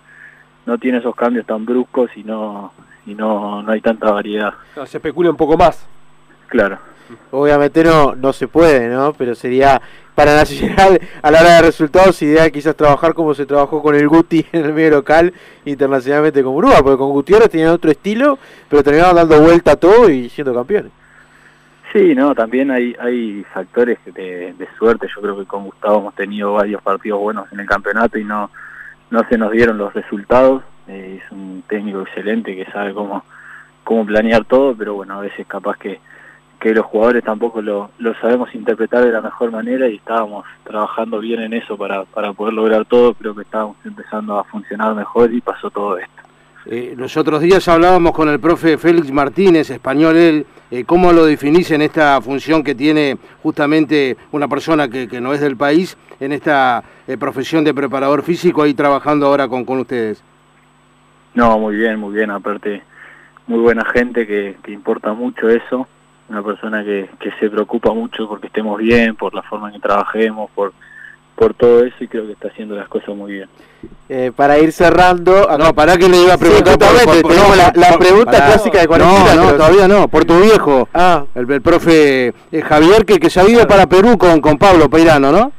no 0.65 0.77
tiene 0.77 0.99
esos 0.99 1.15
cambios 1.15 1.45
tan 1.45 1.65
bruscos 1.65 2.11
y 2.15 2.23
no, 2.23 2.73
y 3.05 3.15
no, 3.15 3.63
no 3.63 3.71
hay 3.71 3.81
tanta 3.81 4.11
variedad. 4.11 4.53
se 4.85 4.97
especula 4.97 5.29
un 5.29 5.37
poco 5.37 5.57
más. 5.57 5.87
Claro. 6.47 6.79
Obviamente 7.31 7.83
no, 7.83 8.15
no 8.15 8.33
se 8.33 8.47
puede, 8.47 8.87
¿no? 8.87 9.13
Pero 9.13 9.33
sería 9.33 9.81
para 10.19 10.35
Nacional 10.35 10.99
a 11.21 11.31
la 11.31 11.39
hora 11.39 11.55
de 11.55 11.61
resultados 11.61 12.21
ideal 12.21 12.51
quizás 12.51 12.75
trabajar 12.75 13.13
como 13.13 13.33
se 13.33 13.45
trabajó 13.45 13.81
con 13.81 13.95
el 13.95 14.07
Guti 14.07 14.45
en 14.51 14.65
el 14.65 14.73
medio 14.73 14.91
local 14.91 15.33
internacionalmente 15.65 16.43
con 16.43 16.55
Uruguay, 16.55 16.81
porque 16.83 16.97
con 16.97 17.11
Gutiérrez 17.11 17.49
tenían 17.49 17.69
otro 17.69 17.89
estilo, 17.89 18.37
pero 18.67 18.83
terminaban 18.83 19.15
dando 19.15 19.39
vuelta 19.39 19.71
a 19.71 19.75
todo 19.75 20.09
y 20.09 20.29
siendo 20.29 20.53
campeones. 20.53 20.91
Sí, 21.91 22.13
no, 22.13 22.35
también 22.35 22.69
hay, 22.69 22.95
hay 22.99 23.43
factores 23.51 23.97
de, 24.05 24.53
de, 24.53 24.67
suerte. 24.77 25.07
Yo 25.13 25.21
creo 25.21 25.37
que 25.39 25.45
con 25.45 25.65
Gustavo 25.65 25.99
hemos 25.99 26.15
tenido 26.15 26.53
varios 26.53 26.81
partidos 26.83 27.19
buenos 27.19 27.51
en 27.51 27.59
el 27.59 27.65
campeonato 27.65 28.19
y 28.19 28.23
no, 28.23 28.51
no 29.09 29.23
se 29.27 29.37
nos 29.37 29.51
dieron 29.51 29.77
los 29.77 29.93
resultados. 29.93 30.61
Eh, 30.87 31.19
es 31.23 31.31
un 31.31 31.63
técnico 31.67 32.01
excelente 32.01 32.55
que 32.55 32.65
sabe 32.71 32.93
cómo, 32.93 33.23
cómo 33.83 34.05
planear 34.05 34.45
todo, 34.45 34.75
pero 34.75 34.93
bueno, 34.93 35.15
a 35.15 35.21
veces 35.21 35.47
capaz 35.47 35.77
que, 35.77 35.99
que 36.59 36.75
los 36.75 36.85
jugadores 36.85 37.23
tampoco 37.23 37.61
lo, 37.61 37.89
lo 37.97 38.13
sabemos 38.15 38.53
interpretar 38.53 39.03
de 39.03 39.11
la 39.11 39.21
mejor 39.21 39.51
manera 39.51 39.87
y 39.87 39.95
estábamos 39.95 40.45
trabajando 40.63 41.19
bien 41.19 41.41
en 41.41 41.53
eso 41.53 41.75
para, 41.75 42.03
para 42.05 42.33
poder 42.33 42.53
lograr 42.53 42.85
todo. 42.85 43.15
Creo 43.15 43.33
que 43.33 43.41
estábamos 43.41 43.77
empezando 43.83 44.37
a 44.37 44.43
funcionar 44.43 44.93
mejor 44.93 45.33
y 45.33 45.41
pasó 45.41 45.71
todo 45.71 45.97
esto. 45.97 46.21
Eh, 46.67 46.93
los 46.95 47.17
otros 47.17 47.41
días 47.41 47.67
hablábamos 47.67 48.11
con 48.11 48.29
el 48.29 48.39
profe 48.39 48.77
Félix 48.77 49.11
Martínez, 49.11 49.71
español 49.71 50.17
él, 50.17 50.45
eh, 50.71 50.83
¿cómo 50.85 51.11
lo 51.11 51.25
definís 51.25 51.71
en 51.71 51.81
esta 51.81 52.21
función 52.21 52.63
que 52.63 52.75
tiene 52.75 53.17
justamente 53.41 54.17
una 54.31 54.47
persona 54.47 54.87
que, 54.87 55.07
no 55.19 55.33
es 55.33 55.41
del 55.41 55.57
país, 55.57 55.97
en 56.19 56.31
esta 56.31 56.83
eh, 57.07 57.17
profesión 57.17 57.63
de 57.63 57.73
preparador 57.73 58.23
físico, 58.23 58.63
ahí 58.63 58.73
trabajando 58.73 59.25
ahora 59.27 59.47
con, 59.47 59.65
con 59.65 59.79
ustedes? 59.79 60.23
No, 61.33 61.57
muy 61.59 61.75
bien, 61.75 61.99
muy 61.99 62.13
bien, 62.13 62.31
aparte 62.31 62.83
muy 63.47 63.59
buena 63.59 63.83
gente 63.85 64.27
que, 64.27 64.57
que 64.63 64.71
importa 64.71 65.11
mucho 65.13 65.49
eso, 65.49 65.87
una 66.29 66.43
persona 66.43 66.83
que, 66.83 67.09
que 67.19 67.31
se 67.39 67.49
preocupa 67.49 67.91
mucho 67.93 68.27
porque 68.27 68.45
estemos 68.45 68.77
bien, 68.77 69.15
por 69.15 69.33
la 69.33 69.41
forma 69.41 69.69
en 69.69 69.73
que 69.73 69.79
trabajemos, 69.79 70.51
por 70.51 70.71
por 71.39 71.53
todo 71.53 71.85
eso 71.85 71.95
y 72.01 72.07
creo 72.09 72.25
que 72.25 72.33
está 72.33 72.49
haciendo 72.49 72.75
las 72.75 72.89
cosas 72.89 73.15
muy 73.15 73.31
bien. 73.31 73.47
Eh, 74.09 74.33
para 74.35 74.59
ir 74.59 74.73
cerrando... 74.73 75.47
No, 75.57 75.73
para 75.73 75.95
que 75.95 76.09
le 76.09 76.21
iba 76.21 76.33
a 76.33 76.37
preguntar... 76.37 76.75
la, 77.75 77.97
pregunta 77.97 78.45
clásica 78.45 78.81
de 78.81 78.87
cuarentena. 78.87 79.35
No, 79.35 79.45
no, 79.45 79.53
todavía 79.53 79.87
no, 79.87 80.09
por 80.09 80.25
tu 80.25 80.37
viejo, 80.41 80.89
ah. 80.93 81.23
el, 81.35 81.61
profe 81.61 82.33
eh, 82.51 82.61
Javier, 82.61 83.05
que, 83.05 83.19
que 83.19 83.29
se 83.29 83.39
ha 83.39 83.49
ido 83.49 83.65
para 83.65 83.87
Perú 83.87 84.17
con, 84.17 84.41
con 84.41 84.57
Pablo 84.57 84.89
Peirano, 84.89 85.31
¿no? 85.31 85.53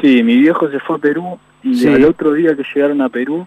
Sí, 0.00 0.22
mi 0.22 0.38
viejo 0.38 0.70
se 0.70 0.80
fue 0.80 0.96
a 0.96 0.98
Perú 0.98 1.38
y 1.62 1.86
el 1.86 2.06
otro 2.06 2.32
día 2.32 2.56
que 2.56 2.62
llegaron 2.74 3.02
a 3.02 3.10
Perú, 3.10 3.46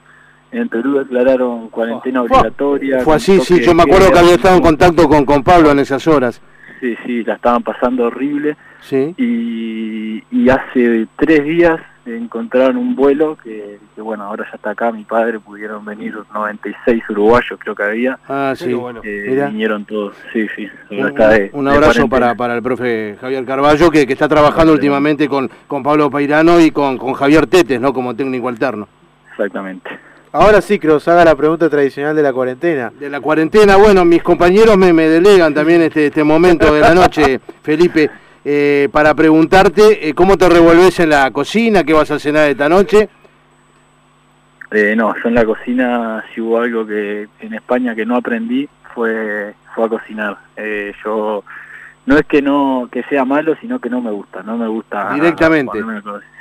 en 0.51 0.69
Perú 0.69 0.99
declararon 0.99 1.69
cuarentena 1.69 2.21
obligatoria. 2.21 2.99
Fue 2.99 3.15
así, 3.15 3.39
sí, 3.39 3.59
yo 3.59 3.73
me 3.73 3.81
acuerdo 3.81 4.11
que 4.11 4.19
había 4.19 4.35
estado 4.35 4.55
en 4.55 4.61
contacto 4.61 5.09
con, 5.09 5.25
con 5.25 5.43
Pablo 5.43 5.71
en 5.71 5.79
esas 5.79 6.05
horas. 6.07 6.43
Sí, 6.79 6.95
sí, 7.07 7.23
la 7.23 7.35
estaban 7.35 7.63
pasando 7.63 8.05
horrible. 8.05 8.55
Sí. 8.81 9.13
Y, 9.17 10.23
y 10.31 10.49
hace 10.49 11.07
tres 11.17 11.43
días 11.43 11.79
encontraron 12.05 12.77
un 12.77 12.95
vuelo 12.95 13.37
que, 13.41 13.79
bueno, 13.97 14.23
ahora 14.23 14.45
ya 14.49 14.55
está 14.55 14.71
acá, 14.71 14.91
mi 14.91 15.03
padre, 15.03 15.39
pudieron 15.39 15.85
venir 15.85 16.15
96 16.33 17.03
uruguayos, 17.09 17.59
creo 17.59 17.75
que 17.75 17.83
había. 17.83 18.19
Ah, 18.27 18.53
sí, 18.55 18.73
bueno. 18.73 19.01
Eh, 19.03 19.45
vinieron 19.49 19.85
todos, 19.85 20.15
sí, 20.33 20.47
sí. 20.55 20.67
Un, 21.53 21.67
abrazo 21.67 22.07
para, 22.07 22.35
para 22.35 22.55
el 22.55 22.63
profe 22.63 23.17
Javier 23.19 23.45
Carballo, 23.45 23.91
que, 23.91 24.07
que 24.07 24.13
está 24.13 24.27
trabajando 24.27 24.73
últimamente 24.73 25.27
con, 25.27 25.49
con 25.67 25.83
Pablo 25.83 26.09
Pairano 26.09 26.59
y 26.59 26.71
con, 26.71 26.97
con 26.97 27.13
Javier 27.13 27.47
Tetes, 27.47 27.79
¿no? 27.79 27.93
Como 27.93 28.15
técnico 28.15 28.49
alterno. 28.49 28.87
Exactamente. 29.29 29.89
Ahora 30.33 30.61
sí, 30.61 30.79
Cruz, 30.79 31.07
haga 31.09 31.25
la 31.25 31.35
pregunta 31.35 31.69
tradicional 31.69 32.15
de 32.15 32.23
la 32.23 32.31
cuarentena. 32.31 32.91
De 32.97 33.09
la 33.09 33.19
cuarentena, 33.19 33.75
bueno, 33.75 34.05
mis 34.05 34.23
compañeros 34.23 34.77
me, 34.77 34.93
me 34.93 35.09
delegan 35.09 35.53
también 35.53 35.81
este, 35.81 36.07
este 36.07 36.23
momento 36.23 36.73
de 36.73 36.79
la 36.79 36.95
noche, 36.95 37.41
Felipe, 37.61 38.09
eh, 38.43 38.89
para 38.91 39.13
preguntarte 39.13 40.09
eh, 40.09 40.13
cómo 40.13 40.37
te 40.37 40.49
revolves 40.49 40.99
en 40.99 41.09
la 41.09 41.29
cocina, 41.31 41.83
qué 41.83 41.93
vas 41.93 42.11
a 42.11 42.19
cenar 42.19 42.49
esta 42.49 42.67
noche. 42.69 43.09
Eh, 44.71 44.95
no, 44.95 45.13
yo 45.21 45.29
en 45.29 45.35
la 45.35 45.45
cocina, 45.45 46.23
si 46.33 46.41
hubo 46.41 46.57
algo 46.59 46.85
que 46.85 47.27
en 47.39 47.53
España 47.53 47.93
que 47.93 48.05
no 48.05 48.15
aprendí, 48.15 48.67
fue, 48.93 49.53
fue 49.75 49.85
a 49.85 49.89
cocinar. 49.89 50.37
Eh, 50.55 50.93
yo 51.03 51.43
no 52.05 52.17
es 52.17 52.25
que 52.25 52.41
no 52.41 52.87
que 52.91 53.03
sea 53.03 53.25
malo, 53.25 53.55
sino 53.59 53.79
que 53.79 53.89
no 53.89 54.01
me 54.01 54.11
gusta, 54.11 54.43
no 54.43 54.57
me 54.57 54.67
gusta. 54.67 55.13
Directamente. 55.13 55.83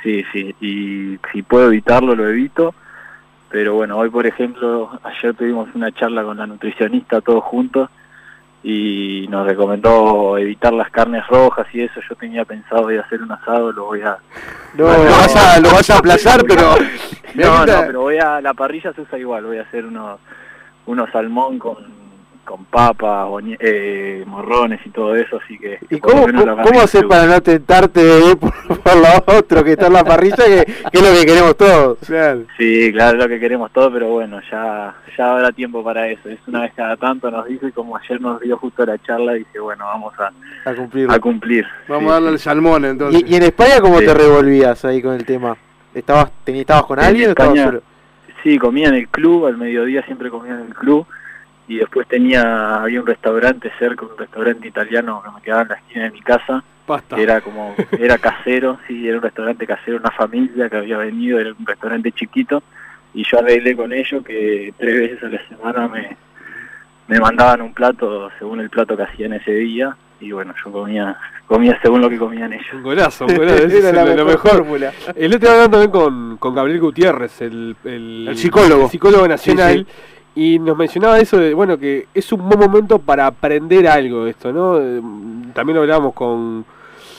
Sí, 0.01 0.23
sí, 0.31 0.55
y 0.61 1.19
si 1.31 1.43
puedo 1.43 1.67
evitarlo, 1.67 2.15
lo 2.15 2.27
evito 2.27 2.73
pero 3.51 3.75
bueno, 3.75 3.97
hoy 3.97 4.09
por 4.09 4.25
ejemplo, 4.25 4.89
ayer 5.03 5.33
tuvimos 5.33 5.67
una 5.75 5.91
charla 5.91 6.23
con 6.23 6.37
la 6.37 6.47
nutricionista 6.47 7.19
todos 7.19 7.43
juntos 7.43 7.89
y 8.63 9.27
nos 9.29 9.47
recomendó 9.47 10.37
evitar 10.37 10.73
las 10.73 10.89
carnes 10.91 11.25
rojas 11.27 11.67
y 11.73 11.81
eso. 11.81 11.99
Yo 12.07 12.15
tenía 12.15 12.45
pensado 12.45 12.87
de 12.87 12.99
hacer 12.99 13.21
un 13.21 13.31
asado, 13.31 13.71
lo 13.71 13.85
voy 13.85 14.01
a... 14.01 14.17
No, 14.75 14.85
lo, 14.85 15.03
vas 15.03 15.35
a, 15.35 15.59
lo 15.59 15.71
vas 15.71 15.89
a 15.89 15.97
aplazar, 15.97 16.43
pero... 16.47 16.75
No, 17.35 17.65
no, 17.65 17.81
pero 17.85 18.01
voy 18.01 18.17
a... 18.17 18.41
La 18.41 18.53
parrilla 18.53 18.93
se 18.93 19.01
usa 19.01 19.17
igual, 19.17 19.45
voy 19.45 19.57
a 19.57 19.63
hacer 19.63 19.85
unos, 19.85 20.19
unos 20.85 21.09
salmón 21.11 21.57
con 21.59 22.00
con 22.45 22.65
papas, 22.65 23.27
eh, 23.59 24.23
morrones 24.25 24.79
y 24.85 24.89
todo 24.89 25.15
eso, 25.15 25.39
así 25.43 25.57
que... 25.57 25.79
¿Y 25.89 25.99
cómo, 25.99 26.25
cómo 26.63 26.81
hacer 26.81 27.07
para 27.07 27.25
no 27.25 27.41
tentarte 27.41 28.03
de 28.03 28.35
por, 28.37 28.51
por, 28.79 28.97
lo 28.97 29.37
otro 29.37 29.63
que 29.63 29.71
está 29.71 29.87
en 29.87 29.93
la 29.93 30.03
parrilla, 30.03 30.37
que, 30.37 30.65
es 30.91 31.01
lo 31.01 31.19
que 31.19 31.25
queremos 31.25 31.55
todos? 31.57 31.97
Sí, 32.57 32.91
claro, 32.91 33.17
es 33.17 33.23
lo 33.23 33.29
que 33.29 33.39
queremos 33.39 33.71
todos, 33.71 33.91
pero 33.93 34.09
bueno, 34.09 34.39
ya 34.51 34.95
ya 35.17 35.31
habrá 35.31 35.51
tiempo 35.51 35.83
para 35.83 36.07
eso. 36.07 36.29
Es 36.29 36.39
una 36.47 36.61
vez 36.61 36.73
cada 36.75 36.97
tanto 36.97 37.29
nos 37.29 37.45
dice, 37.45 37.71
como 37.71 37.97
ayer 37.97 38.19
nos 38.21 38.39
dio 38.41 38.57
justo 38.57 38.85
la 38.85 38.97
charla, 38.99 39.33
dice, 39.33 39.59
bueno, 39.59 39.85
vamos 39.85 40.13
a, 40.19 40.31
a, 40.69 40.73
cumplir. 40.73 41.11
a 41.11 41.19
cumplir. 41.19 41.65
Vamos 41.87 42.11
a 42.11 42.13
darle 42.15 42.29
el 42.29 42.39
salmón 42.39 42.85
entonces. 42.85 43.23
¿Y, 43.25 43.35
en 43.35 43.43
España 43.43 43.79
cómo 43.81 43.99
te 43.99 44.13
revolvías 44.13 44.83
ahí 44.85 45.01
con 45.01 45.13
el 45.13 45.25
tema? 45.25 45.55
¿Estabas, 45.93 46.31
estabas 46.45 46.83
con 46.85 46.99
alguien 46.99 47.29
o 47.29 47.31
estabas 47.31 47.59
solo? 47.59 47.81
Sí, 48.43 48.57
comía 48.57 48.87
en 48.87 48.95
el 48.95 49.07
club, 49.07 49.45
al 49.45 49.57
mediodía 49.57 50.01
siempre 50.03 50.29
comía 50.29 50.53
en 50.53 50.61
el 50.61 50.73
club 50.73 51.05
y 51.71 51.77
después 51.77 52.05
tenía 52.05 52.81
había 52.81 52.99
un 52.99 53.07
restaurante 53.07 53.71
cerca, 53.79 54.05
un 54.05 54.17
restaurante 54.17 54.67
italiano 54.67 55.23
que 55.23 55.31
me 55.31 55.41
quedaba 55.41 55.61
en 55.61 55.67
la 55.69 55.75
esquina 55.75 56.03
de 56.03 56.11
mi 56.11 56.19
casa, 56.19 56.61
que 57.15 57.23
era 57.23 57.39
como 57.39 57.73
era 57.97 58.17
casero, 58.17 58.77
sí, 58.87 59.07
era 59.07 59.15
un 59.15 59.23
restaurante 59.23 59.65
casero, 59.65 59.95
una 59.95 60.11
familia 60.11 60.69
que 60.69 60.75
había 60.75 60.97
venido, 60.97 61.39
era 61.39 61.51
un 61.57 61.65
restaurante 61.65 62.11
chiquito 62.11 62.61
y 63.13 63.23
yo 63.23 63.39
arreglé 63.39 63.73
con 63.77 63.93
ellos 63.93 64.21
que 64.25 64.73
tres 64.77 64.99
veces 64.99 65.23
a 65.23 65.29
la 65.29 65.47
semana 65.47 65.87
me 65.87 66.17
me 67.07 67.19
mandaban 67.19 67.61
un 67.61 67.73
plato 67.73 68.29
según 68.37 68.59
el 68.59 68.69
plato 68.69 68.97
que 68.97 69.03
hacían 69.03 69.31
ese 69.31 69.53
día 69.53 69.95
y 70.19 70.33
bueno, 70.33 70.53
yo 70.63 70.73
comía 70.73 71.17
comía 71.47 71.79
según 71.81 72.01
lo 72.01 72.09
que 72.09 72.17
comían 72.17 72.51
ellos. 72.51 72.73
Un 72.73 72.83
golazo, 72.83 73.27
un 73.27 73.35
golazo, 73.37 73.63
era 73.63 74.13
lo 74.13 74.25
mejor. 74.25 74.65
El 75.15 75.35
otro 75.35 75.53
día 75.53 75.69
también 75.69 75.91
con, 75.91 76.35
con 76.35 76.53
Gabriel 76.53 76.81
Gutiérrez, 76.81 77.41
el, 77.41 77.77
el, 77.85 78.29
psicólogo. 78.35 78.89
psicólogo 78.89 79.25
nacional. 79.25 79.87
Y 80.33 80.59
nos 80.59 80.77
mencionaba 80.77 81.19
eso 81.19 81.37
de, 81.37 81.53
bueno, 81.53 81.77
que 81.77 82.07
es 82.13 82.31
un 82.31 82.47
buen 82.47 82.59
momento 82.59 82.99
para 82.99 83.27
aprender 83.27 83.87
algo 83.87 84.23
de 84.25 84.31
esto, 84.31 84.53
¿no? 84.53 84.79
Eh, 84.79 85.01
también 85.53 85.75
lo 85.75 85.81
hablábamos 85.81 86.13
con, 86.13 86.63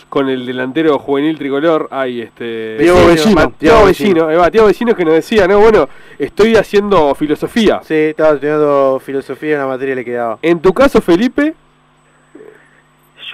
con 0.09 0.31
el 0.31 0.47
delantero 0.47 0.99
juvenil 0.99 1.37
tricolor, 1.37 1.89
hay 1.91 2.23
este... 2.23 2.77
Tiago 2.79 3.07
Vecino. 3.07 3.53
Tiago 3.59 3.85
Vecino, 3.85 4.51
Tiago 4.51 4.67
Vecino 4.67 4.95
que 4.95 5.05
nos 5.05 5.15
decía, 5.15 5.47
no, 5.47 5.61
bueno, 5.61 5.89
estoy 6.19 6.57
haciendo 6.57 7.15
filosofía. 7.15 7.81
Sí, 7.83 7.95
estaba 7.95 8.35
estudiando 8.35 9.01
filosofía 9.05 9.55
en 9.55 9.59
la 9.59 9.67
materia 9.67 9.95
le 9.95 10.05
quedaba. 10.05 10.39
En 10.41 10.61
tu 10.61 10.73
caso, 10.73 11.01
Felipe... 11.01 11.55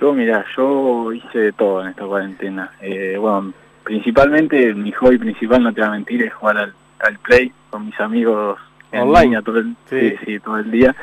Yo, 0.01 0.13
mira, 0.13 0.45
yo 0.57 1.13
hice 1.13 1.39
de 1.39 1.53
todo 1.53 1.83
en 1.83 1.89
esta 1.89 2.05
cuarentena. 2.05 2.71
Eh, 2.81 3.17
bueno, 3.19 3.53
principalmente, 3.83 4.73
mi 4.75 4.93
hobby 4.93 5.19
principal, 5.19 5.63
no 5.63 5.73
te 5.73 5.81
voy 5.81 5.89
a 5.89 5.93
mentir, 5.93 6.23
es 6.23 6.35
jugar 6.35 6.59
al, 6.59 6.75
al 7.01 7.19
Play 7.19 7.53
con 7.71 7.87
mis 7.87 7.99
amigos 7.99 8.59
online 8.93 9.43
todo 9.43 9.59
el, 9.59 9.77
sí. 9.89 10.15
Sí, 10.25 10.41
todo 10.41 10.59
el 10.59 10.71
día. 10.71 10.95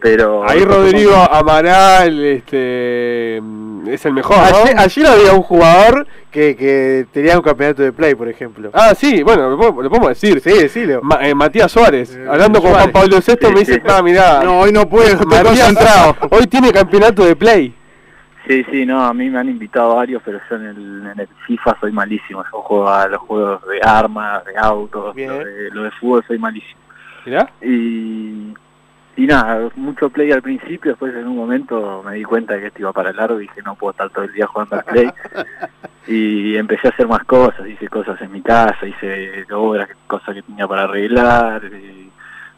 Pero 0.00 0.48
ahí 0.48 0.64
Rodrigo 0.64 1.14
Amaral 1.14 2.24
este 2.24 3.36
es 3.86 4.04
el 4.04 4.12
mejor 4.12 4.36
¿no? 4.36 4.80
ayer, 4.80 5.06
había 5.06 5.32
un 5.32 5.42
jugador 5.42 6.06
que, 6.30 6.56
que, 6.56 7.06
tenía 7.12 7.36
un 7.36 7.42
campeonato 7.42 7.82
de 7.82 7.92
play 7.92 8.14
por 8.14 8.28
ejemplo 8.28 8.70
ah 8.72 8.94
sí 8.96 9.22
bueno 9.22 9.50
lo, 9.50 9.58
podemos 9.58 10.08
decir 10.08 10.40
sí 10.40 10.68
sí 10.68 10.86
eh, 11.20 11.34
Matías 11.34 11.70
Suárez 11.70 12.16
eh, 12.16 12.26
hablando 12.28 12.60
con 12.60 12.72
Juan 12.72 12.90
Pablo 12.90 13.18
VI 13.26 13.48
me 13.52 13.60
dice 13.60 13.82
ah 13.88 14.02
mirá 14.02 14.42
no 14.42 14.60
hoy 14.60 14.72
no 14.72 14.88
puedo 14.88 15.06
estoy 15.06 15.26
concentrado 15.26 16.16
hoy 16.30 16.46
tiene 16.46 16.72
campeonato 16.72 17.24
de 17.24 17.36
play 17.36 17.74
Sí, 18.46 18.64
sí, 18.72 18.84
no, 18.84 19.04
a 19.04 19.14
mí 19.14 19.30
me 19.30 19.38
han 19.38 19.48
invitado 19.48 19.94
varios, 19.94 20.20
pero 20.24 20.40
yo 20.50 20.56
en 20.56 20.66
el, 20.66 21.06
en 21.12 21.20
el 21.20 21.28
FIFA 21.46 21.76
soy 21.80 21.92
malísimo. 21.92 22.42
Yo 22.52 22.60
juego 22.62 22.88
a 22.88 23.06
los 23.06 23.20
juegos 23.20 23.62
de 23.68 23.80
armas, 23.88 24.44
de 24.44 24.58
autos, 24.58 25.14
lo 25.14 25.38
de, 25.44 25.70
lo 25.70 25.84
de 25.84 25.90
fútbol 25.92 26.24
soy 26.26 26.40
malísimo. 26.40 26.80
Y, 27.60 28.54
y 29.16 29.26
nada, 29.26 29.68
mucho 29.76 30.10
play 30.10 30.32
al 30.32 30.42
principio, 30.42 30.92
después 30.92 31.14
en 31.14 31.26
un 31.26 31.36
momento 31.36 32.02
me 32.04 32.14
di 32.14 32.24
cuenta 32.24 32.54
de 32.54 32.60
que 32.60 32.66
esto 32.68 32.80
iba 32.80 32.92
para 32.92 33.12
largo 33.12 33.38
y 33.38 33.42
dije 33.42 33.62
no 33.62 33.74
puedo 33.74 33.92
estar 33.92 34.10
todo 34.10 34.24
el 34.24 34.32
día 34.32 34.46
jugando 34.46 34.76
al 34.76 34.84
play. 34.84 35.10
y 36.06 36.56
empecé 36.56 36.88
a 36.88 36.90
hacer 36.90 37.06
más 37.06 37.24
cosas, 37.24 37.68
hice 37.68 37.88
cosas 37.88 38.20
en 38.22 38.32
mi 38.32 38.40
casa, 38.42 38.86
hice 38.86 39.44
obras, 39.52 39.88
cosas 40.06 40.34
que 40.34 40.42
tenía 40.42 40.66
para 40.66 40.84
arreglar. 40.84 41.64
Y, 41.64 42.10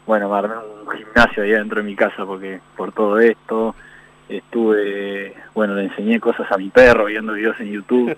bueno, 0.05 0.29
me 0.29 0.37
armé 0.37 0.55
un 0.55 0.89
gimnasio 0.91 1.43
ahí 1.43 1.51
dentro 1.51 1.81
de 1.81 1.87
mi 1.87 1.95
casa 1.95 2.25
porque 2.25 2.59
por 2.75 2.91
todo 2.91 3.19
esto. 3.19 3.75
Estuve, 4.27 5.35
bueno, 5.53 5.75
le 5.75 5.83
enseñé 5.83 6.19
cosas 6.19 6.51
a 6.51 6.57
mi 6.57 6.69
perro 6.69 7.05
viendo 7.05 7.33
videos 7.33 7.59
en 7.59 7.71
YouTube. 7.71 8.17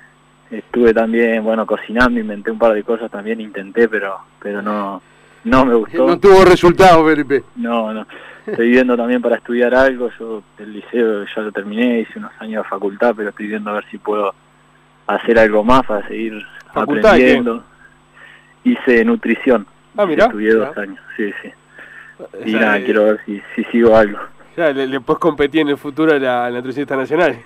Estuve 0.52 0.94
también, 0.94 1.42
bueno, 1.42 1.66
cocinando, 1.66 2.20
inventé 2.20 2.52
un 2.52 2.60
par 2.60 2.74
de 2.74 2.84
cosas 2.84 3.10
también, 3.10 3.40
intenté, 3.40 3.88
pero 3.88 4.18
pero 4.40 4.62
no 4.62 5.02
no 5.44 5.64
me 5.64 5.74
gustó. 5.74 6.06
No 6.06 6.18
tuvo 6.18 6.44
resultado, 6.44 7.04
Felipe. 7.06 7.44
No, 7.56 7.92
no. 7.92 8.06
Estoy 8.46 8.70
viendo 8.70 8.96
también 8.96 9.20
para 9.20 9.36
estudiar 9.36 9.74
algo. 9.74 10.10
Yo 10.18 10.42
el 10.58 10.72
liceo 10.72 11.24
ya 11.24 11.42
lo 11.42 11.52
terminé, 11.52 12.00
hice 12.00 12.18
unos 12.18 12.32
años 12.38 12.64
de 12.64 12.68
facultad, 12.68 13.14
pero 13.16 13.30
estoy 13.30 13.46
viendo 13.46 13.70
a 13.70 13.74
ver 13.74 13.84
si 13.90 13.98
puedo 13.98 14.34
hacer 15.06 15.38
algo 15.38 15.62
más 15.64 15.84
para 15.84 16.06
seguir 16.08 16.44
aprendiendo. 16.74 17.62
Hice 18.64 19.04
nutrición. 19.04 19.66
Ah, 19.96 20.06
mira. 20.06 20.26
Estudié 20.26 20.54
dos 20.54 20.76
años, 20.76 20.98
sí, 21.16 21.30
sí. 21.42 21.52
Y 22.44 22.52
nada, 22.54 22.80
quiero 22.82 23.04
ver 23.04 23.20
si, 23.26 23.40
si 23.54 23.64
sigo 23.64 23.96
algo. 23.96 24.18
Ya, 24.56 24.72
¿le, 24.72 25.00
puedes 25.00 25.20
competir 25.20 25.60
en 25.60 25.68
el 25.68 25.78
futuro 25.78 26.12
a 26.12 26.18
la, 26.18 26.50
nutricionista 26.50 26.96
nacional? 26.96 27.38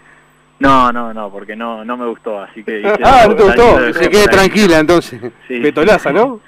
No, 0.59 0.93
no, 0.93 1.13
no, 1.13 1.31
porque 1.31 1.57
no 1.57 1.85
no 1.85 1.97
me 1.97 2.07
gustó, 2.07 2.41
así 2.41 2.63
que... 2.63 2.83
ah, 3.05 3.25
no 3.29 3.35
te 3.35 3.43
gustó. 3.43 3.93
Se 3.93 4.09
quede 4.09 4.29
tranquila 4.29 4.79
entonces. 4.79 5.21
Sí. 5.49 5.59
Betolaza, 5.59 6.13
¿no? 6.13 6.41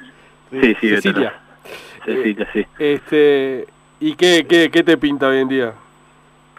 Sí, 0.60 0.76
sí, 0.80 0.88
Cecilia. 0.90 1.34
Cecilia, 2.04 2.48
sí. 2.52 2.66
Este, 2.78 3.66
¿Y 4.00 4.14
qué, 4.14 4.46
qué, 4.48 4.70
qué 4.70 4.82
te 4.82 4.96
pinta 4.96 5.28
hoy 5.28 5.38
en 5.38 5.48
día? 5.48 5.74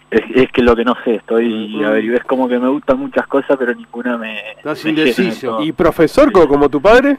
Es, 0.10 0.22
es, 0.34 0.52
que 0.52 0.62
lo 0.62 0.76
que 0.76 0.86
no 0.86 0.96
sé, 1.04 1.16
estoy, 1.16 1.84
a 1.84 1.90
ver, 1.90 2.04
y 2.04 2.10
ves 2.10 2.24
como 2.24 2.48
que 2.48 2.60
me 2.60 2.70
gustan 2.70 3.00
muchas 3.00 3.28
cosas, 3.28 3.58
pero 3.58 3.74
ninguna 3.74 4.18
me... 4.18 4.52
Estás 4.52 4.86
indeciso. 4.86 5.62
¿Y 5.62 5.72
profesor 5.72 6.32
como 6.32 6.70
tu 6.70 6.82
padre? 6.82 7.18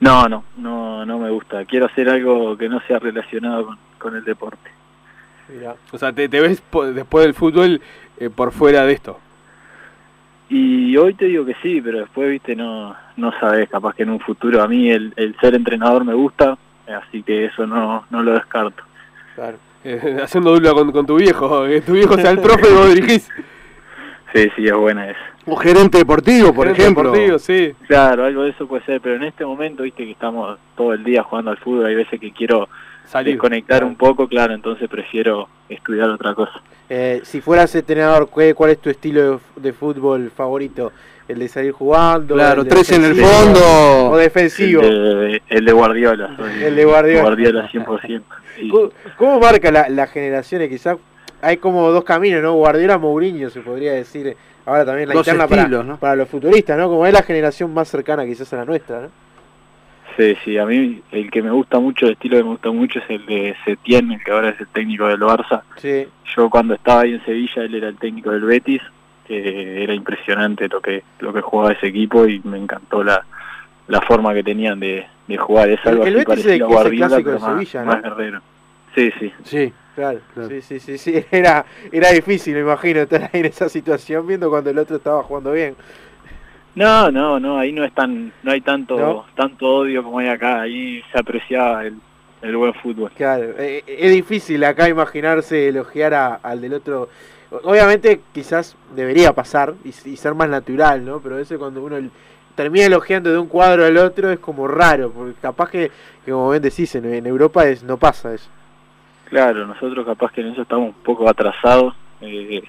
No, 0.00 0.28
no, 0.28 0.44
no, 0.56 1.06
no 1.06 1.18
me 1.18 1.30
gusta. 1.30 1.64
Quiero 1.64 1.86
hacer 1.86 2.08
algo 2.08 2.56
que 2.56 2.68
no 2.68 2.80
sea 2.88 2.98
relacionado 2.98 3.66
con, 3.66 3.78
con 3.98 4.16
el 4.16 4.24
deporte. 4.24 4.70
O 5.92 5.98
sea, 5.98 6.12
¿te, 6.12 6.28
te 6.28 6.40
ves 6.40 6.62
después 6.94 7.24
del 7.24 7.34
fútbol 7.34 7.80
eh, 8.18 8.30
por 8.30 8.52
fuera 8.52 8.84
de 8.84 8.94
esto? 8.94 9.18
Y 10.54 10.94
hoy 10.98 11.14
te 11.14 11.24
digo 11.24 11.46
que 11.46 11.56
sí, 11.62 11.80
pero 11.80 12.00
después, 12.00 12.28
viste, 12.28 12.54
no, 12.54 12.94
no 13.16 13.32
sabes, 13.40 13.70
capaz 13.70 13.94
que 13.94 14.02
en 14.02 14.10
un 14.10 14.20
futuro 14.20 14.62
a 14.62 14.68
mí 14.68 14.90
el, 14.90 15.14
el 15.16 15.34
ser 15.40 15.54
entrenador 15.54 16.04
me 16.04 16.12
gusta, 16.12 16.58
así 16.86 17.22
que 17.22 17.46
eso 17.46 17.66
no, 17.66 18.04
no 18.10 18.22
lo 18.22 18.34
descarto. 18.34 18.82
Claro. 19.34 19.56
Eh, 19.82 20.18
haciendo 20.22 20.52
dupla 20.52 20.74
con, 20.74 20.92
con, 20.92 21.06
tu 21.06 21.16
viejo, 21.16 21.64
que 21.64 21.80
tu 21.80 21.94
viejo 21.94 22.18
sea 22.18 22.32
el 22.32 22.38
profe 22.42 22.68
y 22.68 22.74
vos 22.74 22.94
dirigís. 22.94 23.30
Sí, 24.34 24.50
sí, 24.54 24.66
es 24.66 24.74
buena 24.74 25.08
eso. 25.08 25.20
O 25.46 25.56
gerente 25.56 25.96
deportivo, 25.96 26.52
por 26.52 26.68
ejemplo. 26.68 27.10
Deportivo, 27.10 27.38
sí. 27.38 27.72
Claro, 27.86 28.26
algo 28.26 28.42
de 28.42 28.50
eso 28.50 28.66
puede 28.66 28.84
ser, 28.84 29.00
pero 29.00 29.16
en 29.16 29.22
este 29.22 29.46
momento, 29.46 29.84
viste 29.84 30.04
que 30.04 30.10
estamos 30.10 30.58
todo 30.76 30.92
el 30.92 31.02
día 31.02 31.22
jugando 31.22 31.50
al 31.50 31.56
fútbol, 31.56 31.86
hay 31.86 31.94
veces 31.94 32.20
que 32.20 32.30
quiero 32.30 32.68
Salir. 33.06 33.34
desconectar 33.34 33.84
un 33.84 33.96
poco, 33.96 34.26
claro, 34.26 34.54
entonces 34.54 34.88
prefiero 34.88 35.48
estudiar 35.68 36.08
otra 36.10 36.34
cosa. 36.34 36.62
Eh, 36.88 37.20
si 37.24 37.40
fueras 37.40 37.74
entrenador, 37.74 38.28
¿cuál 38.28 38.70
es 38.70 38.78
tu 38.78 38.90
estilo 38.90 39.40
de, 39.56 39.72
fútbol 39.72 40.30
favorito? 40.30 40.92
¿El 41.28 41.38
de 41.38 41.48
salir 41.48 41.72
jugando? 41.72 42.34
Claro, 42.34 42.64
tres 42.64 42.90
en 42.92 43.04
el 43.04 43.14
fondo. 43.14 44.10
¿O 44.10 44.16
defensivo? 44.16 44.82
El 44.82 45.64
de, 45.64 45.72
Guardiola. 45.72 46.36
el 46.62 46.76
de 46.76 46.84
Guardiola. 46.84 47.22
Guardiola 47.22 47.70
100%. 47.70 48.22
¿Cómo, 49.16 49.40
marca 49.40 49.70
la, 49.70 49.88
las 49.88 50.10
generaciones? 50.10 50.68
Quizás 50.68 50.98
hay 51.40 51.56
como 51.56 51.90
dos 51.90 52.04
caminos, 52.04 52.42
¿no? 52.42 52.54
Guardiola, 52.54 52.98
Mourinho, 52.98 53.50
se 53.50 53.60
podría 53.60 53.92
decir. 53.92 54.36
Ahora 54.64 54.84
también 54.84 55.08
la 55.08 55.16
interna 55.16 55.48
para, 55.48 55.96
para 55.96 56.14
los 56.14 56.28
futuristas, 56.28 56.78
¿no? 56.78 56.88
Como 56.88 57.06
es 57.06 57.12
la 57.12 57.22
generación 57.22 57.74
más 57.74 57.88
cercana 57.88 58.24
quizás 58.24 58.52
a 58.52 58.56
la 58.56 58.64
nuestra, 58.64 59.00
¿no? 59.00 59.21
Sí, 60.16 60.36
sí, 60.44 60.58
a 60.58 60.66
mí 60.66 61.02
el 61.10 61.30
que 61.30 61.42
me 61.42 61.50
gusta 61.50 61.78
mucho, 61.78 62.06
el 62.06 62.12
estilo 62.12 62.36
que 62.36 62.42
me 62.42 62.50
gusta 62.50 62.70
mucho 62.70 62.98
es 62.98 63.04
el 63.08 63.24
de 63.26 63.56
Setién, 63.64 64.12
el 64.12 64.22
que 64.22 64.30
ahora 64.30 64.50
es 64.50 64.60
el 64.60 64.68
técnico 64.68 65.06
del 65.06 65.20
Barça. 65.20 65.62
Sí. 65.76 66.06
Yo 66.36 66.50
cuando 66.50 66.74
estaba 66.74 67.02
ahí 67.02 67.14
en 67.14 67.24
Sevilla, 67.24 67.62
él 67.62 67.74
era 67.74 67.88
el 67.88 67.96
técnico 67.96 68.30
del 68.30 68.44
Betis, 68.44 68.82
que 69.26 69.82
era 69.82 69.94
impresionante 69.94 70.68
lo 70.68 70.80
que 70.80 71.02
lo 71.20 71.32
que 71.32 71.40
jugaba 71.40 71.72
ese 71.72 71.86
equipo 71.86 72.26
y 72.26 72.40
me 72.44 72.58
encantó 72.58 73.02
la, 73.02 73.24
la 73.88 74.00
forma 74.02 74.34
que 74.34 74.42
tenían 74.42 74.80
de, 74.80 75.06
de 75.26 75.36
jugar. 75.36 75.70
Es 75.70 75.84
algo 75.86 76.04
el, 76.04 76.24
parecido 76.24 76.66
a 76.66 76.68
Guardiola, 76.68 77.20
pero 77.22 77.38
más, 77.38 77.52
Sevilla, 77.52 77.84
más 77.84 78.02
guerrero. 78.02 78.42
Sí, 78.94 79.10
sí. 79.18 79.32
Sí, 79.44 79.72
claro, 79.94 80.20
Sí, 80.48 80.60
sí, 80.60 80.80
sí, 80.80 80.98
sí. 80.98 81.24
Era, 81.30 81.64
era 81.90 82.10
difícil, 82.10 82.54
me 82.54 82.60
imagino, 82.60 83.00
estar 83.00 83.22
ahí 83.22 83.40
en 83.40 83.46
esa 83.46 83.68
situación 83.68 84.26
viendo 84.26 84.50
cuando 84.50 84.70
el 84.70 84.78
otro 84.78 84.96
estaba 84.96 85.22
jugando 85.22 85.52
bien. 85.52 85.76
No, 86.74 87.10
no, 87.10 87.38
no, 87.38 87.58
ahí 87.58 87.72
no 87.72 87.84
es 87.84 87.92
tan, 87.92 88.32
no 88.42 88.50
hay 88.50 88.62
tanto, 88.62 89.26
tanto 89.34 89.66
odio 89.66 90.02
como 90.02 90.18
hay 90.18 90.28
acá, 90.28 90.62
ahí 90.62 91.02
se 91.12 91.18
apreciaba 91.18 91.84
el, 91.84 91.96
el 92.40 92.56
buen 92.56 92.74
fútbol. 92.74 93.10
Claro, 93.14 93.44
eh, 93.58 93.84
eh, 93.86 93.96
es 94.00 94.12
difícil 94.12 94.62
acá 94.64 94.88
imaginarse 94.88 95.68
elogiar 95.68 96.40
al 96.42 96.60
del 96.60 96.74
otro. 96.74 97.08
Obviamente 97.64 98.22
quizás 98.32 98.76
debería 98.94 99.34
pasar 99.34 99.74
y, 99.84 99.92
ser 99.92 100.34
más 100.34 100.48
natural, 100.48 101.04
¿no? 101.04 101.20
Pero 101.20 101.38
eso 101.38 101.58
cuando 101.58 101.82
uno 101.82 101.96
termina 102.54 102.86
elogiando 102.86 103.30
de 103.30 103.38
un 103.38 103.48
cuadro 103.48 103.84
al 103.84 103.96
otro 103.98 104.30
es 104.30 104.38
como 104.38 104.66
raro, 104.66 105.10
porque 105.10 105.34
capaz 105.40 105.70
que, 105.70 105.90
como 106.24 106.50
bien 106.50 106.62
decís, 106.62 106.94
en, 106.94 107.04
en, 107.04 107.26
Europa 107.26 107.66
es, 107.66 107.82
no 107.82 107.98
pasa 107.98 108.32
eso. 108.34 108.48
Claro, 109.28 109.66
nosotros 109.66 110.06
capaz 110.06 110.32
que 110.32 110.40
en 110.40 110.48
eso 110.48 110.62
estamos 110.62 110.88
un 110.88 111.02
poco 111.02 111.28
atrasados. 111.28 111.94
Eh, 112.22 112.62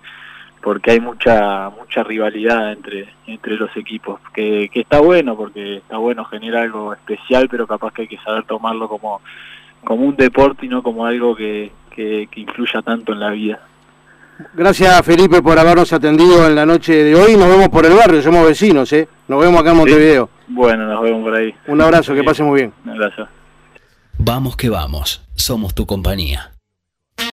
porque 0.63 0.91
hay 0.91 0.99
mucha 0.99 1.69
mucha 1.69 2.03
rivalidad 2.03 2.71
entre 2.71 3.09
entre 3.27 3.55
los 3.57 3.75
equipos 3.75 4.19
que, 4.33 4.69
que 4.71 4.79
está 4.79 4.99
bueno 4.99 5.35
porque 5.35 5.77
está 5.77 5.97
bueno 5.97 6.23
genera 6.25 6.61
algo 6.61 6.93
especial 6.93 7.49
pero 7.49 7.67
capaz 7.67 7.93
que 7.93 8.03
hay 8.03 8.07
que 8.07 8.17
saber 8.19 8.45
tomarlo 8.45 8.87
como 8.87 9.21
como 9.83 10.05
un 10.05 10.15
deporte 10.15 10.65
y 10.65 10.69
no 10.69 10.81
como 10.81 11.05
algo 11.05 11.35
que, 11.35 11.71
que, 11.91 12.27
influya 12.35 12.81
tanto 12.81 13.11
en 13.11 13.19
la 13.19 13.31
vida 13.31 13.59
Gracias 14.53 15.05
Felipe 15.05 15.41
por 15.41 15.59
habernos 15.59 15.91
atendido 15.93 16.47
en 16.47 16.55
la 16.55 16.65
noche 16.65 17.03
de 17.03 17.15
hoy. 17.15 17.37
Nos 17.37 17.47
vemos 17.47 17.69
por 17.69 17.85
el 17.85 17.93
barrio, 17.93 18.19
somos 18.19 18.45
vecinos, 18.47 18.91
¿eh? 18.91 19.07
Nos 19.27 19.39
vemos 19.39 19.61
acá 19.61 19.71
en 19.71 19.77
Montevideo. 19.77 20.29
Bueno, 20.47 20.87
nos 20.87 21.03
vemos 21.03 21.23
por 21.23 21.35
ahí. 21.35 21.53
Un 21.67 21.79
abrazo, 21.79 22.15
que 22.15 22.23
pase 22.23 22.41
muy 22.41 22.61
bien. 22.61 22.73
Un 22.83 22.91
abrazo. 22.91 23.27
Vamos 24.17 24.57
que 24.57 24.69
vamos, 24.69 25.23
somos 25.35 25.75
tu 25.75 25.85
compañía. 25.85 26.52